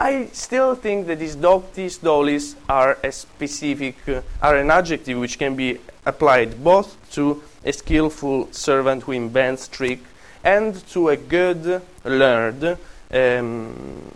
[0.00, 5.38] I still think that these doctis dolis are a specific, uh, are an adjective which
[5.38, 10.00] can be applied both to a skillful servant who invents trick
[10.42, 14.12] and to a good, learned um,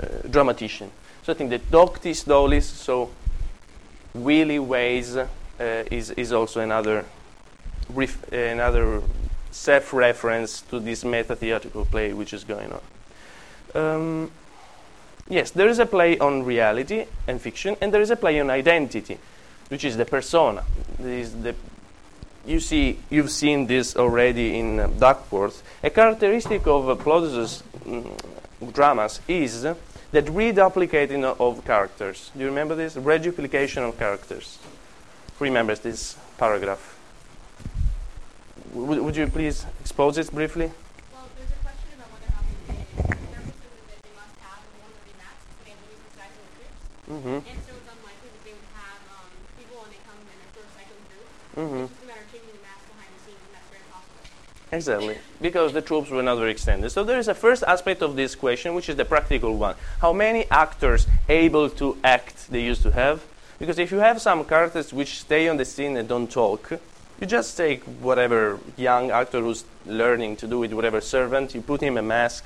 [0.00, 0.90] uh, dramatician.
[1.26, 3.10] So I think that doctis dolis, so
[4.14, 5.26] wily ways, uh,
[5.58, 7.04] is, is also another,
[8.30, 9.02] another
[9.50, 12.80] self-reference to this meta-theatrical play which is going on.
[13.74, 14.30] Um,
[15.28, 18.48] yes, there is a play on reality and fiction, and there is a play on
[18.48, 19.18] identity,
[19.66, 20.62] which is the persona.
[21.02, 21.56] Is the
[22.46, 25.64] you see, you've seen this already in uh, Duckworth.
[25.82, 29.66] A characteristic of uh, Plautus's mm, dramas is
[30.12, 32.30] that reduplicating of characters.
[32.34, 32.96] Do you remember this?
[32.96, 34.58] Reduplication of characters.
[35.38, 36.96] Who remembers this paragraph?
[38.76, 40.70] would, would you please expose it briefly?
[41.12, 44.60] Well, there's a question about whether or not the therapist says that they must have
[44.60, 46.80] and one of the masks, but they have losing size of the groups.
[47.08, 47.38] Mm-hmm.
[47.40, 50.48] And so it's unlikely that they would have um, people when they come in a
[50.52, 51.28] sort of cycling group.
[51.56, 51.88] Mm-hmm.
[51.88, 54.24] It's just a matter of changing the mask behind the scenes, and that's very possible.
[54.76, 56.90] Exactly, because the troops were not very extended.
[56.90, 59.74] So there is a first aspect of this question, which is the practical one.
[60.02, 63.24] How many actors able to act they used to have?
[63.58, 66.72] Because if you have some characters which stay on the scene and don't talk,
[67.18, 71.80] you just take whatever young actor who's learning to do it, whatever servant, you put
[71.80, 72.44] him a mask,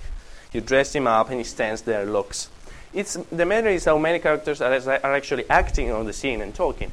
[0.52, 2.48] you dress him up, and he stands there, looks.
[2.94, 6.54] It's the matter is how many characters are, are actually acting on the scene and
[6.54, 6.92] talking.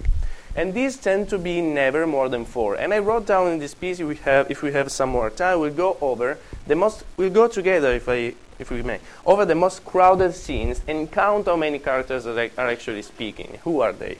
[0.58, 2.74] And these tend to be never more than four.
[2.74, 5.30] And I wrote down in this piece, if we have, if we have some more
[5.30, 9.46] time, we'll go over the most, we'll go together, if, I, if we may, over
[9.46, 13.60] the most crowded scenes and count how many characters are, are actually speaking.
[13.66, 14.18] Who are they?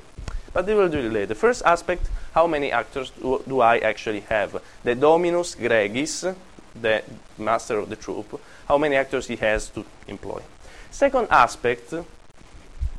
[0.54, 1.26] But we will do it later.
[1.26, 4.62] The First aspect, how many actors do, do I actually have?
[4.84, 6.36] The Dominus Gregis,
[6.80, 7.04] the
[7.40, 10.44] master of the troupe, how many actors he has to employ.
[10.92, 11.96] Second aspect,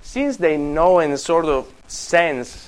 [0.02, 2.67] since they know and sort of sense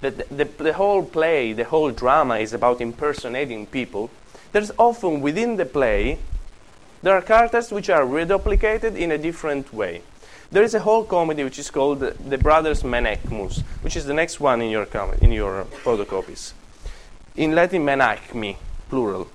[0.00, 4.10] that the, the, the whole play, the whole drama is about impersonating people,
[4.52, 6.18] there's often within the play,
[7.02, 10.02] there are characters which are reduplicated in a different way.
[10.50, 14.14] There is a whole comedy which is called The, the Brothers Menaechmus, which is the
[14.14, 16.52] next one in your, com- in your photocopies.
[17.36, 18.56] In Latin, Menaechmi,
[18.88, 19.28] plural.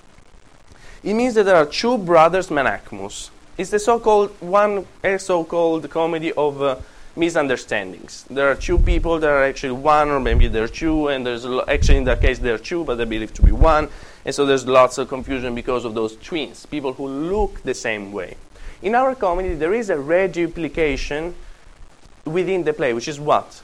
[1.03, 3.29] It means that there are two brothers Menaechmus.
[3.57, 6.77] It's the so-called one, a so-called comedy of uh,
[7.15, 8.25] misunderstandings.
[8.29, 11.45] There are two people that are actually one, or maybe there are two, and there's
[11.67, 13.89] actually in that case there are two, but they believe to be one,
[14.25, 18.11] and so there's lots of confusion because of those twins, people who look the same
[18.11, 18.35] way.
[18.81, 21.35] In our comedy, there is a reduplication
[22.25, 23.61] within the play, which is what?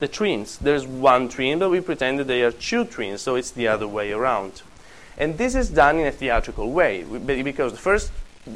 [0.00, 0.58] The twins.
[0.58, 3.88] There's one twin, but we pretend that they are two twins, so it's the other
[3.88, 4.62] way around.
[5.16, 8.12] And this is done in a theatrical way, because the first,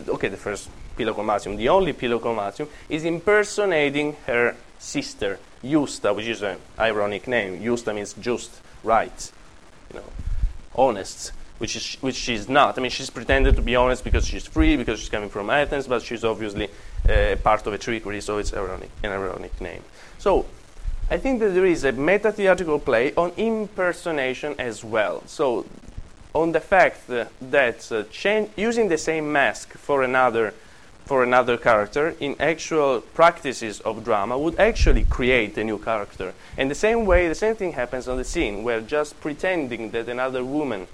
[0.09, 6.59] okay, the first Philocomasium, the only Philocomasium, is impersonating her sister, Justa, which is an
[6.79, 7.63] ironic name.
[7.63, 8.51] Justa means just,
[8.83, 9.33] right,
[9.91, 10.07] you know,
[10.75, 12.79] honest, which, is, which she's not.
[12.79, 15.87] I mean, she's pretended to be honest because she's free, because she's coming from Athens,
[15.87, 16.69] but she's obviously
[17.09, 19.83] uh, part of a trickery, so it's ironic, an ironic name.
[20.19, 20.47] So,
[21.11, 25.23] I think that there is a meta theatrical play on impersonation as well.
[25.27, 25.67] So,
[26.35, 30.55] on the fact that uh, using the same mask for another
[31.05, 36.33] for another character in actual practices of drama would actually create a new character.
[36.57, 40.09] And the same way, the same thing happens on the scene, where just pretending that
[40.09, 40.87] another woman,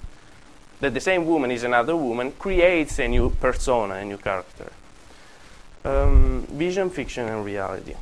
[0.81, 4.73] that the same woman is another woman, creates a new persona, a new character.
[5.85, 7.95] Um, vision, fiction, and reality.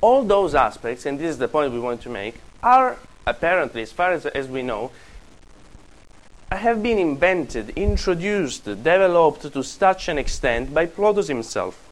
[0.00, 3.92] All those aspects, and this is the point we want to make, are apparently, as
[3.92, 4.90] far as, as we know,
[6.56, 11.88] have been invented, introduced, developed to such an extent by Plautus himself.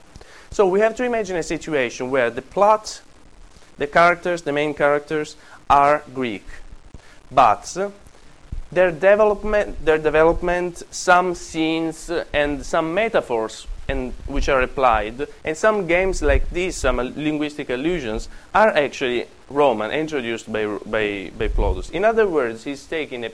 [0.51, 3.03] So we have to imagine a situation where the plot,
[3.79, 5.37] the characters, the main characters,
[5.69, 6.45] are Greek,
[7.31, 7.93] but
[8.73, 15.87] their development, their development, some scenes and some metaphors, and which are applied, and some
[15.87, 21.91] games like these, some linguistic allusions, are actually Roman, introduced by by, by Plautus.
[21.91, 23.31] In other words, he's taking a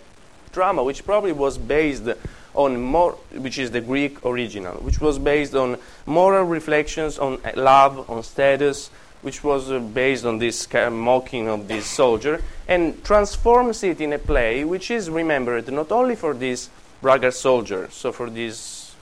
[0.57, 2.09] drama which probably was based
[2.55, 3.12] on more
[3.45, 8.88] which is the greek original which was based on moral reflections on love on status
[9.21, 14.19] which was uh, based on this mocking of this soldier and transforms it in a
[14.19, 16.71] play which is remembered not only for this
[17.03, 18.95] braggart soldier so for this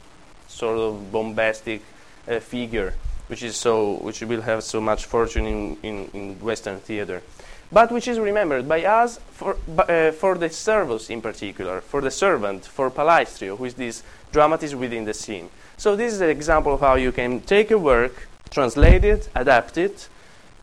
[0.48, 1.80] sort of bombastic
[2.26, 2.94] uh, figure
[3.28, 7.22] which is so which will have so much fortune in, in, in western theater
[7.72, 12.10] but which is remembered by us for, uh, for the servus in particular, for the
[12.10, 15.50] servant, for Palaestrio, who is this dramatist within the scene.
[15.76, 19.76] So this is an example of how you can take a work, translate it, adapt
[19.76, 20.08] it,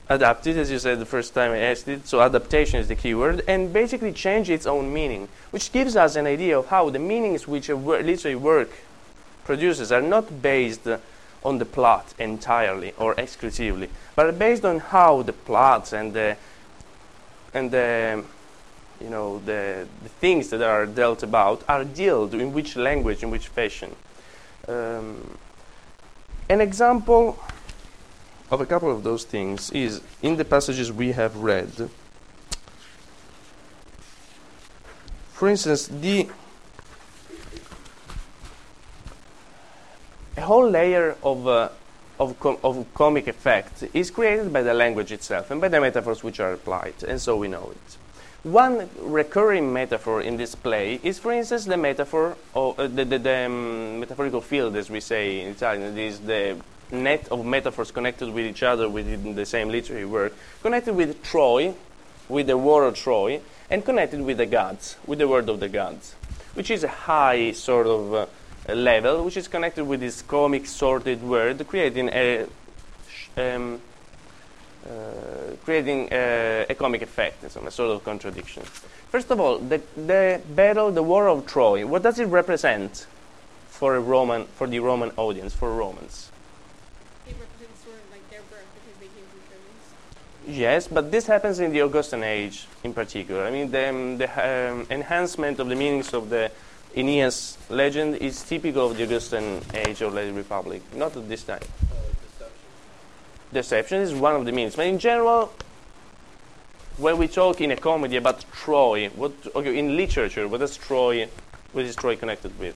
[0.09, 2.95] adapt it, as you said the first time I asked it, so adaptation is the
[2.95, 6.89] key word, and basically change its own meaning, which gives us an idea of how
[6.89, 8.69] the meanings which a wor- literary work
[9.43, 10.87] produces are not based
[11.43, 16.37] on the plot entirely or exclusively, but based on how the plots and the
[17.53, 18.23] and the
[18.99, 23.31] you know the, the things that are dealt about are dealt in which language in
[23.31, 23.95] which fashion.
[24.67, 25.37] Um,
[26.49, 27.39] an example
[28.51, 31.89] of a couple of those things is in the passages we have read.
[35.33, 36.29] For instance the
[40.37, 41.69] a whole layer of uh,
[42.21, 46.23] of, com- of comic effect is created by the language itself and by the metaphors
[46.23, 47.97] which are applied, and so we know it.
[48.43, 53.19] One recurring metaphor in this play is, for instance, the metaphor of uh, the, the,
[53.19, 55.97] the um, metaphorical field, as we say in Italian.
[55.97, 56.57] It is the
[56.91, 61.73] net of metaphors connected with each other within the same literary work, connected with Troy,
[62.29, 65.69] with the war of Troy, and connected with the gods, with the word of the
[65.69, 66.13] gods,
[66.53, 68.25] which is a high sort of uh,
[68.67, 72.45] level, which is connected with this comic sorted word, creating a
[73.37, 73.81] um,
[74.85, 78.63] uh, creating uh, a comic effect, some a sort of contradiction.
[78.63, 83.05] First of all, the, the battle, the war of Troy, what does it represent
[83.69, 86.31] for a Roman, for the Roman audience, for Romans?
[87.27, 90.57] It represents sort of like their birth because they came from Trojans.
[90.59, 93.45] Yes, but this happens in the Augustan age in particular.
[93.45, 94.29] I mean, the, um, the
[94.71, 96.51] um, enhancement of the meanings of the
[96.95, 101.61] Aeneas legend is typical of the Augustan age of the Republic, not at this time.
[103.53, 105.53] Deception is one of the means, but in general,
[106.97, 111.27] when we talk in a comedy about Troy, what okay, in literature, what is Troy?
[111.71, 112.75] What is Troy connected with?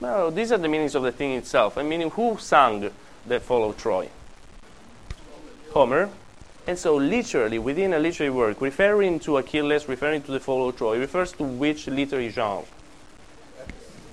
[0.00, 1.78] Well, these are the meanings of the thing itself.
[1.78, 2.90] I mean, who sang
[3.26, 4.08] the fall of Troy?
[5.72, 6.10] Homer.
[6.66, 10.76] And so, literally, within a literary work, referring to Achilles, referring to the fall of
[10.76, 12.64] Troy, refers to which literary genre?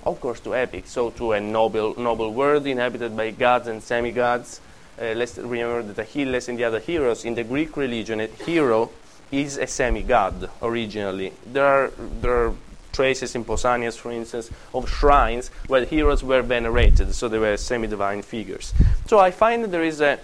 [0.04, 0.86] Of course, to epic.
[0.86, 4.60] So, to a noble, noble world inhabited by gods and semi-gods.
[5.00, 8.90] Uh, let's remember that Achilles and the other heroes in the Greek religion, a hero
[9.30, 11.32] is a semi-god originally.
[11.46, 12.54] There are there are
[12.92, 18.22] traces in Pausanias, for instance, of shrines where heroes were venerated, so they were semi-divine
[18.22, 18.74] figures.
[19.06, 20.18] So I find that there is a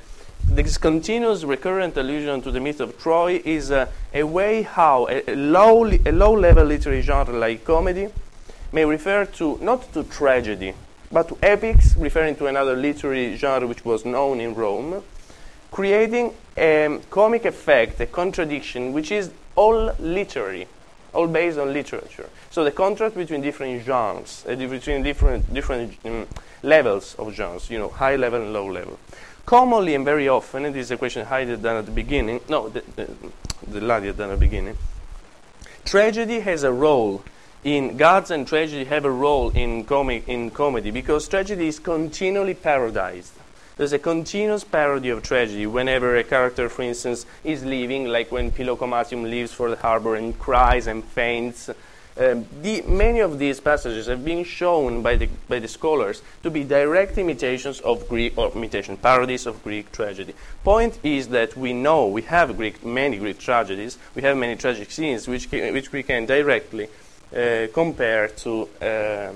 [0.45, 5.23] this continuous recurrent allusion to the myth of Troy is a, a way how a,
[5.29, 8.09] a low li- a low level literary genre like comedy
[8.73, 10.75] may refer to not to tragedy
[11.11, 15.03] but to epics, referring to another literary genre which was known in Rome,
[15.71, 20.67] creating a comic effect, a contradiction, which is all literary,
[21.15, 22.29] all based on literature.
[22.51, 26.27] So the contrast between different genres, uh, between different different um,
[26.63, 28.99] levels of genres, you know, high level and low level.
[29.47, 32.69] Commonly and very often, and this is a question had done at the beginning, no,
[32.69, 33.09] the, the,
[33.69, 34.77] the had done at the beginning,
[35.85, 37.23] tragedy has a role
[37.63, 42.57] in gods and tragedy have a role in comic in comedy because tragedy is continually
[42.57, 43.31] parodized.
[43.77, 48.51] There's a continuous parody of tragedy whenever a character, for instance, is leaving, like when
[48.51, 51.71] Philocomasium leaves for the harbor and cries and faints.
[52.19, 56.51] Um, the, many of these passages have been shown by the, by the scholars to
[56.51, 60.35] be direct imitations of Greek, or imitation parodies of Greek tragedy.
[60.65, 64.91] Point is that we know we have Greek, many Greek tragedies, we have many tragic
[64.91, 66.89] scenes which, ca- which we can directly
[67.37, 69.33] uh, compare to uh,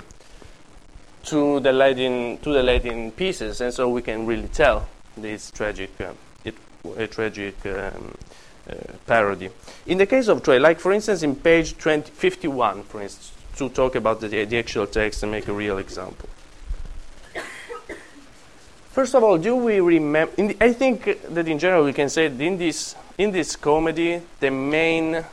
[1.23, 5.91] to the Latin to the Latin pieces, and so we can really tell this tragic
[6.01, 6.13] uh,
[6.45, 6.55] it,
[6.97, 8.30] a tragic um, uh,
[8.71, 8.75] Uh,
[9.07, 9.51] parody.
[9.87, 13.69] In the case of Troy, like for instance in page 20, 51, for instance, to
[13.69, 16.29] talk about the, the actual text and make a real example.
[18.91, 20.33] First of all, do we remember?
[20.61, 24.51] I think that in general we can say that in this in this comedy the
[24.51, 25.25] main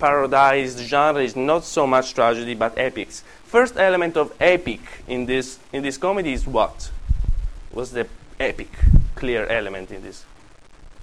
[0.00, 3.22] parodized genre is not so much tragedy but epics.
[3.44, 6.90] First element of epic in this in this comedy is what?
[7.70, 8.08] Was the
[8.40, 8.70] epic
[9.14, 10.24] clear element in this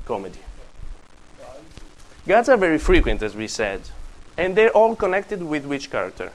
[0.05, 0.39] comedy?
[2.27, 3.81] Gods are very frequent, as we said,
[4.37, 6.31] and they're all connected with which character?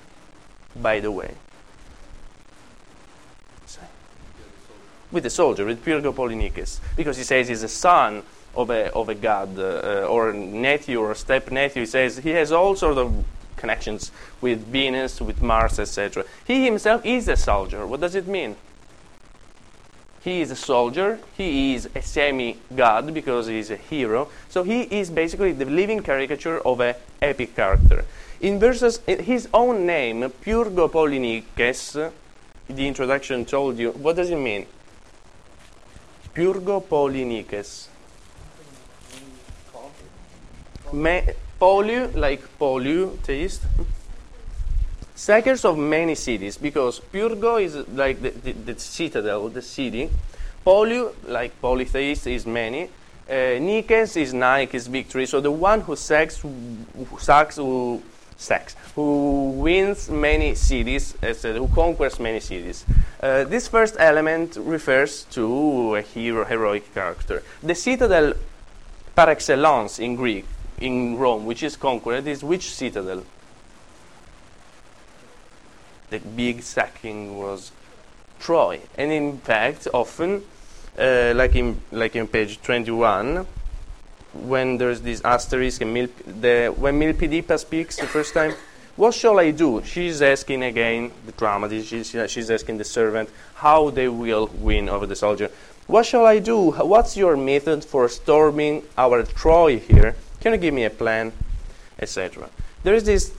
[0.74, 1.34] By the way,
[5.11, 8.22] with the soldier, with Pyrgopolinices, because he says he's a son
[8.55, 11.82] of a, of a god uh, or a nephew or step nephew.
[11.82, 13.24] He says he has all sort of
[13.57, 16.24] connections with Venus, with Mars, etc.
[16.47, 17.86] He himself is a soldier.
[17.86, 18.57] What does it mean?
[20.23, 21.18] He is a soldier.
[21.37, 24.29] He is a semi god because he is a hero.
[24.49, 28.05] So he is basically the living caricature of an epic character.
[28.41, 32.12] In verses, his own name, Pyrgopolinices,
[32.68, 33.91] the introduction told you.
[33.91, 34.66] What does it mean?
[36.35, 37.89] Pyrgopolinices.
[40.93, 41.20] Ma-
[41.61, 43.62] polio, like polio, taste.
[45.23, 50.11] Sackers of many cities, because Pyrgo is like the, the, the citadel, the city.
[50.66, 52.91] Polio, like polytheist, is many.
[53.31, 55.27] Uh, Nikes is Nike, is victory.
[55.27, 56.53] So the one who sacks, who
[57.20, 58.03] sacks, who
[58.37, 62.85] sacks, who wins many cities, uh, who conquers many cities.
[63.23, 67.45] Uh, this first element refers to a hero, heroic character.
[67.62, 68.35] The citadel
[69.14, 70.47] par excellence in Greek,
[70.81, 73.23] in Rome, which is conquered, is which citadel?
[76.13, 77.73] The big sacking was
[78.39, 80.45] Troy, and in fact, often,
[80.99, 83.47] uh, like in like in page 21,
[84.35, 88.53] when there's this asterisk and Mil- the, when Milphidippa speaks the first time,
[88.97, 89.83] what shall I do?
[89.87, 95.07] She's asking again the dramatist, she's, she's asking the servant how they will win over
[95.07, 95.51] the soldier.
[95.87, 96.73] What shall I do?
[96.73, 100.15] What's your method for storming our Troy here?
[100.43, 101.33] Can you give me a plan?
[101.99, 102.51] Etc.
[102.83, 103.33] There is this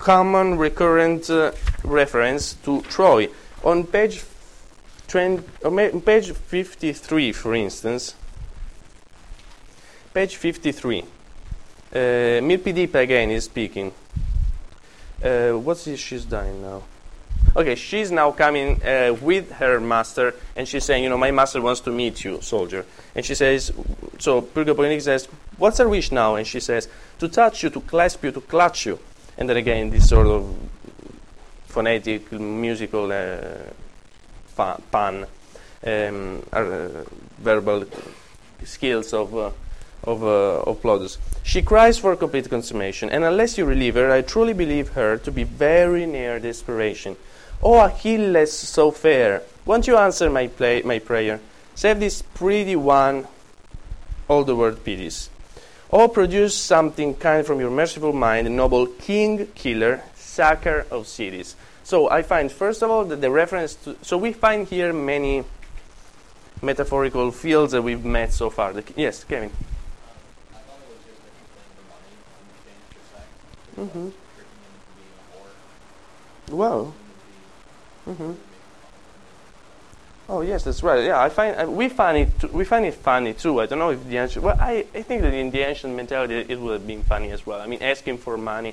[0.00, 1.52] common recurrent uh,
[1.84, 3.28] reference to Troy.
[3.62, 4.24] On page,
[5.06, 8.14] 20, on page 53, for instance,
[10.12, 11.04] page 53, uh,
[11.94, 13.92] Milphidippa again is speaking.
[15.22, 16.82] Uh, what's this she's dying now?
[17.54, 21.60] Okay, she's now coming uh, with her master, and she's saying, you know, my master
[21.60, 22.86] wants to meet you, soldier.
[23.14, 23.72] And she says,
[24.18, 25.26] so Pulga Polinic says,
[25.58, 26.36] what's her wish now?
[26.36, 26.88] And she says,
[27.18, 28.98] to touch you, to clasp you, to clutch you.
[29.40, 30.54] And then again, this sort of
[31.64, 35.26] phonetic, musical uh, pun,
[35.86, 36.88] um, uh,
[37.38, 37.86] verbal
[38.64, 39.50] skills of, uh,
[40.04, 41.16] of, uh, of Plautus.
[41.42, 45.32] She cries for complete consummation, and unless you relieve her, I truly believe her to
[45.32, 47.16] be very near desperation.
[47.62, 51.40] O Achilles so fair, won't you answer my, play, my prayer?
[51.74, 53.26] Save this pretty one
[54.28, 55.30] all the world pities.
[55.92, 61.56] Oh, produce something kind from your merciful mind, noble king killer, sacker of cities.
[61.82, 63.96] So I find, first of all, that the reference to.
[64.02, 65.44] So we find here many
[66.62, 68.72] metaphorical fields that we've met so far.
[68.72, 69.50] The, yes, Kevin.
[73.76, 74.10] Mm-hmm.
[76.50, 76.94] Well.
[78.06, 78.32] Mm-hmm.
[80.32, 81.02] Oh yes, that's right.
[81.02, 83.60] Yeah, I find uh, we find it t- we find it funny too.
[83.60, 84.44] I don't know if the ancient.
[84.44, 87.44] Well, I, I think that in the ancient mentality it would have been funny as
[87.44, 87.60] well.
[87.60, 88.72] I mean, asking for money.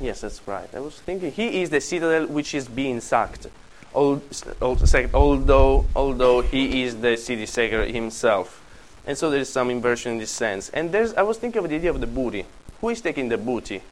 [0.00, 0.74] Yes, that's right.
[0.74, 3.48] I was thinking he is the citadel which is being sacked,
[3.94, 8.64] al- sacked, although although he is the city sacker himself,
[9.06, 10.70] and so there is some inversion in this sense.
[10.70, 12.46] And there's I was thinking of the idea of the booty.
[12.80, 13.82] Who is taking the booty?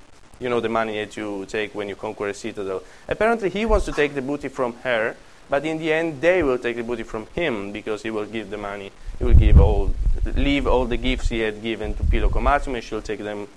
[0.40, 2.82] You know, the money that you take when you conquer a citadel.
[3.08, 5.16] Apparently, he wants to take the booty from her,
[5.48, 8.50] but in the end, they will take the booty from him because he will give
[8.50, 8.90] the money.
[9.18, 9.94] He will give all,
[10.34, 13.48] leave all the gifts he had given to Philocomasium, and she'll take them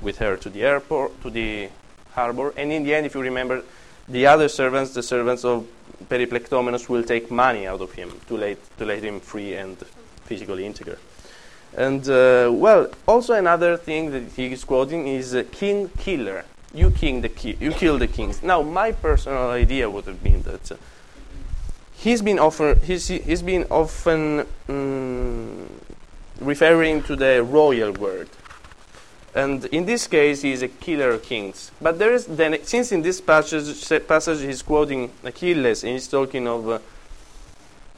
[0.00, 1.68] with her to the airport, to the
[2.12, 2.52] harbor.
[2.56, 3.62] And in the end, if you remember,
[4.08, 5.66] the other servants, the servants of
[6.08, 9.76] Periplectomenos, will take money out of him to let, to let him free and
[10.24, 10.98] physically integer.
[11.76, 16.44] And uh, well, also another thing that he is quoting is uh, king killer.
[16.72, 18.42] You king the ki- you kill the kings.
[18.42, 20.76] Now, my personal idea would have been that uh,
[22.04, 25.66] he's been often he's, he's been often mm,
[26.40, 28.28] referring to the royal word,
[29.34, 31.72] and in this case, he is a killer of kings.
[31.80, 36.46] But there is then since in this passage passage he's quoting Achilles and he's talking
[36.46, 36.78] of uh,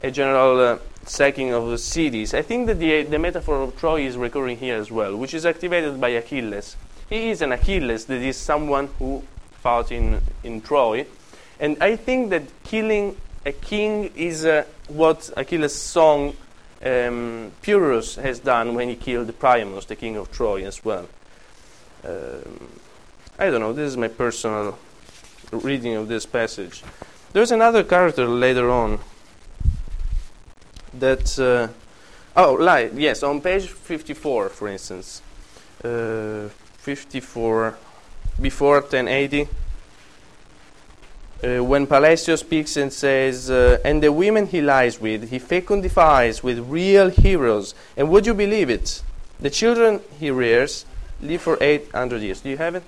[0.03, 2.33] a general uh, sacking of the cities.
[2.33, 5.45] I think that the, the metaphor of Troy is recurring here as well, which is
[5.45, 6.77] activated by Achilles.
[7.09, 9.23] He is an Achilles that is someone who
[9.63, 11.07] fought in, in Troy.
[11.59, 13.17] And I think that killing
[13.47, 16.35] a king is uh, what Achilles' song
[16.85, 21.09] um, Pyrrhus has done when he killed Priamos, the king of Troy, as well.
[22.05, 22.69] Um,
[23.39, 24.77] I don't know, this is my personal
[25.53, 26.83] reading of this passage.
[27.33, 28.99] There's another character later on
[30.95, 31.69] that uh,
[32.37, 35.21] oh lie, yes on page 54 for instance
[35.85, 37.77] uh, 54
[38.41, 39.49] before 1080
[41.43, 46.43] uh, when Palaestrio speaks and says uh, and the women he lies with he fecundifies
[46.43, 49.03] with real heroes and would you believe it
[49.41, 50.87] the children he rears
[51.20, 52.82] live for 800 years do you have it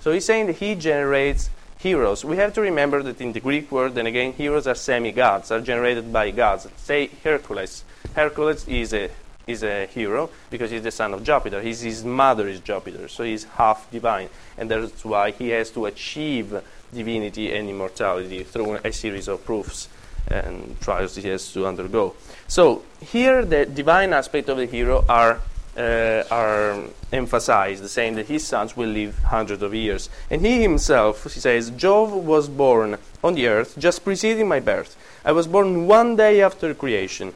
[0.00, 1.50] so he's saying that he generates
[1.84, 2.24] heroes.
[2.24, 5.60] We have to remember that in the Greek world, then again, heroes are semi-gods, are
[5.60, 6.66] generated by gods.
[6.78, 7.84] Say Hercules.
[8.14, 9.10] Hercules is a
[9.46, 11.60] is a hero because he's the son of Jupiter.
[11.60, 15.84] His, his mother is Jupiter, so he's half divine, and that's why he has to
[15.84, 16.62] achieve
[16.94, 19.88] divinity and immortality through a series of proofs
[20.28, 22.14] and trials he has to undergo.
[22.48, 25.40] So here, the divine aspect of the hero are
[25.76, 30.08] uh, are emphasized, saying that his sons will live hundreds of years.
[30.30, 34.96] And he himself, he says, Jove was born on the earth just preceding my birth.
[35.24, 37.34] I was born one day after creation.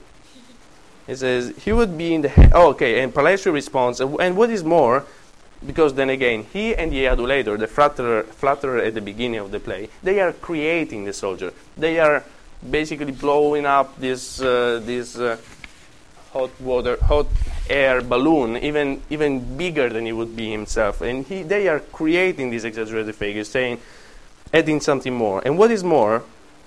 [1.06, 2.28] He says, he would be in the.
[2.28, 5.04] He- oh, okay, and Palaestrio responds, and what is more,
[5.66, 9.60] because then again, he and the adulator, the flatterer, flatterer at the beginning of the
[9.60, 11.52] play, they are creating the soldier.
[11.76, 12.24] They are
[12.70, 15.36] basically blowing up this, uh, this uh,
[16.32, 17.26] hot water, hot
[17.68, 21.00] air balloon, even even bigger than he would be himself.
[21.00, 23.80] And he, they are creating these exaggerated figures, saying,
[24.52, 25.42] adding something more.
[25.44, 26.22] And what is more,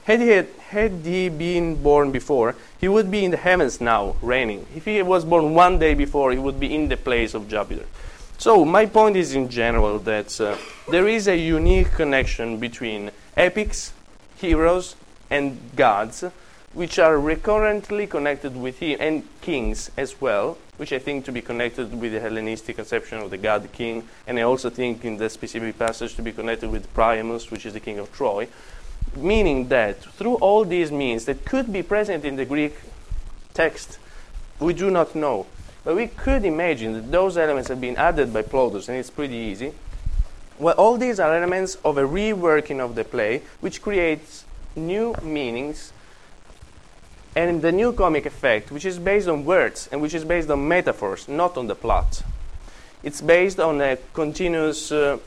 [0.06, 4.16] Had he, had, had he been born before, he would be in the heavens now,
[4.22, 4.66] reigning.
[4.76, 7.86] If he was born one day before, he would be in the place of Jupiter.
[8.42, 10.58] So, my point is in general that uh,
[10.90, 13.94] there is a unique connection between epics,
[14.36, 14.96] heroes,
[15.30, 16.24] and gods,
[16.74, 21.44] which are recurrently connected with him, and kings as well, which I think to be
[21.44, 25.30] connected with the Hellenistic conception of the god king, and I also think in the
[25.30, 28.48] specific passage to be connected with Priamus, which is the king of Troy
[29.16, 32.74] meaning that through all these means that could be present in the Greek
[33.54, 34.00] text,
[34.60, 35.46] we do not know.
[35.84, 39.36] But we could imagine that those elements have been added by Plautus, and it's pretty
[39.36, 39.74] easy.
[40.60, 45.92] Well, all these are elements of a reworking of the play, which creates new meanings
[47.36, 50.68] and the new comic effect, which is based on words and which is based on
[50.68, 52.22] metaphors, not on the plot.
[53.04, 54.92] It's based on a continuous.
[54.92, 55.18] Uh,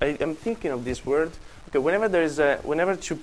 [0.00, 1.32] I, am thinking of this word
[1.70, 3.20] Okay, whenever there is a, whenever two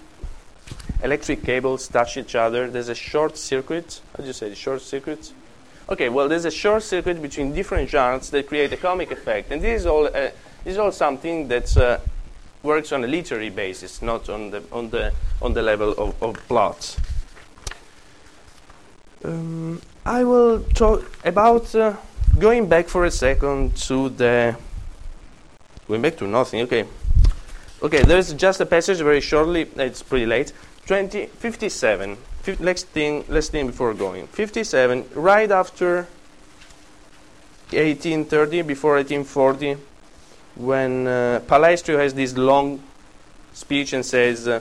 [1.03, 3.99] electric cables touch each other, there's a short circuit.
[4.15, 5.33] How do you say, short circuit?
[5.89, 9.61] Okay, well, there's a short circuit between different genres that create a comic effect, and
[9.61, 10.33] this is all, uh, this
[10.65, 11.99] is all something that uh,
[12.61, 16.35] works on a literary basis, not on the on the on the level of, of
[16.49, 16.97] plots.
[19.23, 21.95] Um, I will talk about uh,
[22.38, 24.57] going back for a second to the
[25.88, 26.61] going back to nothing.
[26.61, 26.85] Okay.
[27.81, 29.69] Okay, there's just a passage very shortly.
[29.75, 30.51] It's pretty late.
[30.88, 32.17] 20, 57.
[32.60, 34.28] Let's think, let's think before going.
[34.28, 36.08] 57, right after
[37.72, 39.78] 1830, before 1840,
[40.56, 42.82] when uh, Palaestrio has this long
[43.54, 44.60] speech and says, uh,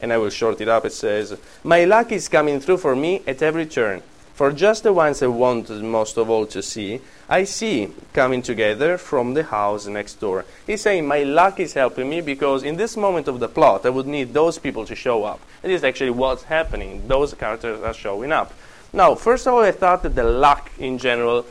[0.00, 3.22] and I will short it up, it says, My luck is coming through for me
[3.26, 4.02] at every turn.
[4.34, 8.96] For just the ones I wanted most of all to see, I see coming together
[8.96, 10.44] from the house next door.
[10.66, 13.90] He's saying, My luck is helping me because in this moment of the plot, I
[13.90, 15.40] would need those people to show up.
[15.62, 17.06] It is actually what's happening.
[17.08, 18.54] Those characters are showing up.
[18.92, 21.46] Now, first of all, I thought that the luck in general,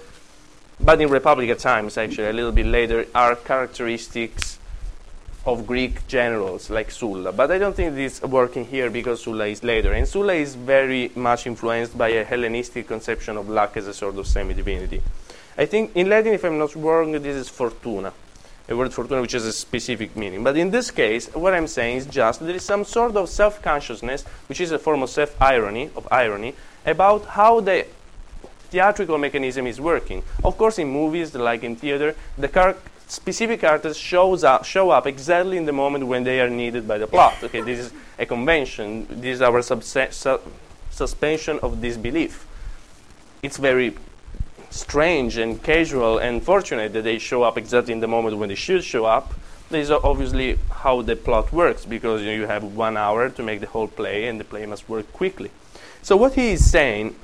[0.79, 4.59] but in Republic times, actually, a little bit later, are characteristics
[5.45, 7.31] of Greek generals like Sulla.
[7.31, 9.93] But I don't think this is working here because Sulla is later.
[9.93, 14.17] And Sulla is very much influenced by a Hellenistic conception of luck as a sort
[14.17, 15.01] of semi divinity.
[15.57, 18.13] I think in Latin, if I'm not wrong, this is fortuna,
[18.69, 20.43] a word fortuna which has a specific meaning.
[20.43, 23.61] But in this case, what I'm saying is just there is some sort of self
[23.61, 27.85] consciousness, which is a form of self irony, of irony, about how the
[28.69, 30.23] theatrical mechanism is working.
[30.43, 32.77] Of course, in movies, like in theater, the car-
[33.11, 36.97] specific characters shows up, show up exactly in the moment when they are needed by
[36.97, 37.35] the plot.
[37.43, 39.05] Okay, this is a convention.
[39.09, 40.39] This is our su-
[40.89, 42.47] suspension of disbelief.
[43.43, 43.95] It's very
[44.69, 48.55] strange and casual and fortunate that they show up exactly in the moment when they
[48.55, 49.33] should show up.
[49.69, 53.67] This is obviously how the plot works because you have one hour to make the
[53.67, 55.51] whole play and the play must work quickly.
[56.01, 57.15] So what he is saying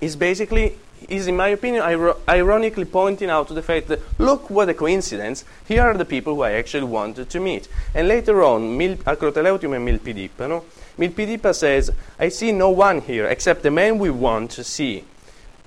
[0.00, 0.76] is basically
[1.08, 1.82] is, in my opinion,
[2.28, 6.34] ironically pointing out to the fact that, look what a coincidence, here are the people
[6.34, 7.68] who I actually wanted to meet.
[7.94, 10.64] And later on, Mil- Acroteleutium and Milphidippa, no?
[10.98, 15.04] Milphidippa says, I see no one here except the man we want to see.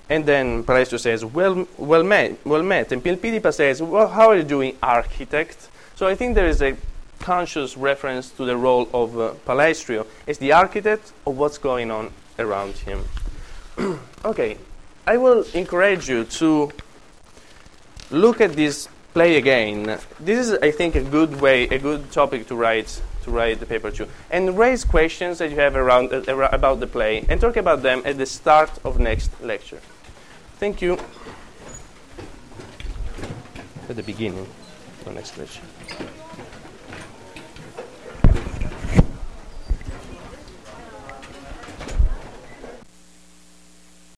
[0.08, 2.92] And then Palaestrio says, well, well, met, well met.
[2.92, 5.68] And Milphidippa says, well, how are you doing, architect?
[5.96, 6.76] So I think there is a
[7.18, 12.10] conscious reference to the role of uh, Palaestrio as the architect of what's going on
[12.38, 13.04] around him.
[14.24, 14.56] okay,
[15.08, 16.70] I will encourage you to
[18.10, 19.98] look at this play again.
[20.20, 23.64] This is, I think, a good way, a good topic to write to write the
[23.64, 27.56] paper to, and raise questions that you have around uh, about the play, and talk
[27.56, 29.80] about them at the start of next lecture.
[30.58, 30.98] Thank you.
[33.88, 34.46] At the beginning
[35.06, 35.62] of next lecture.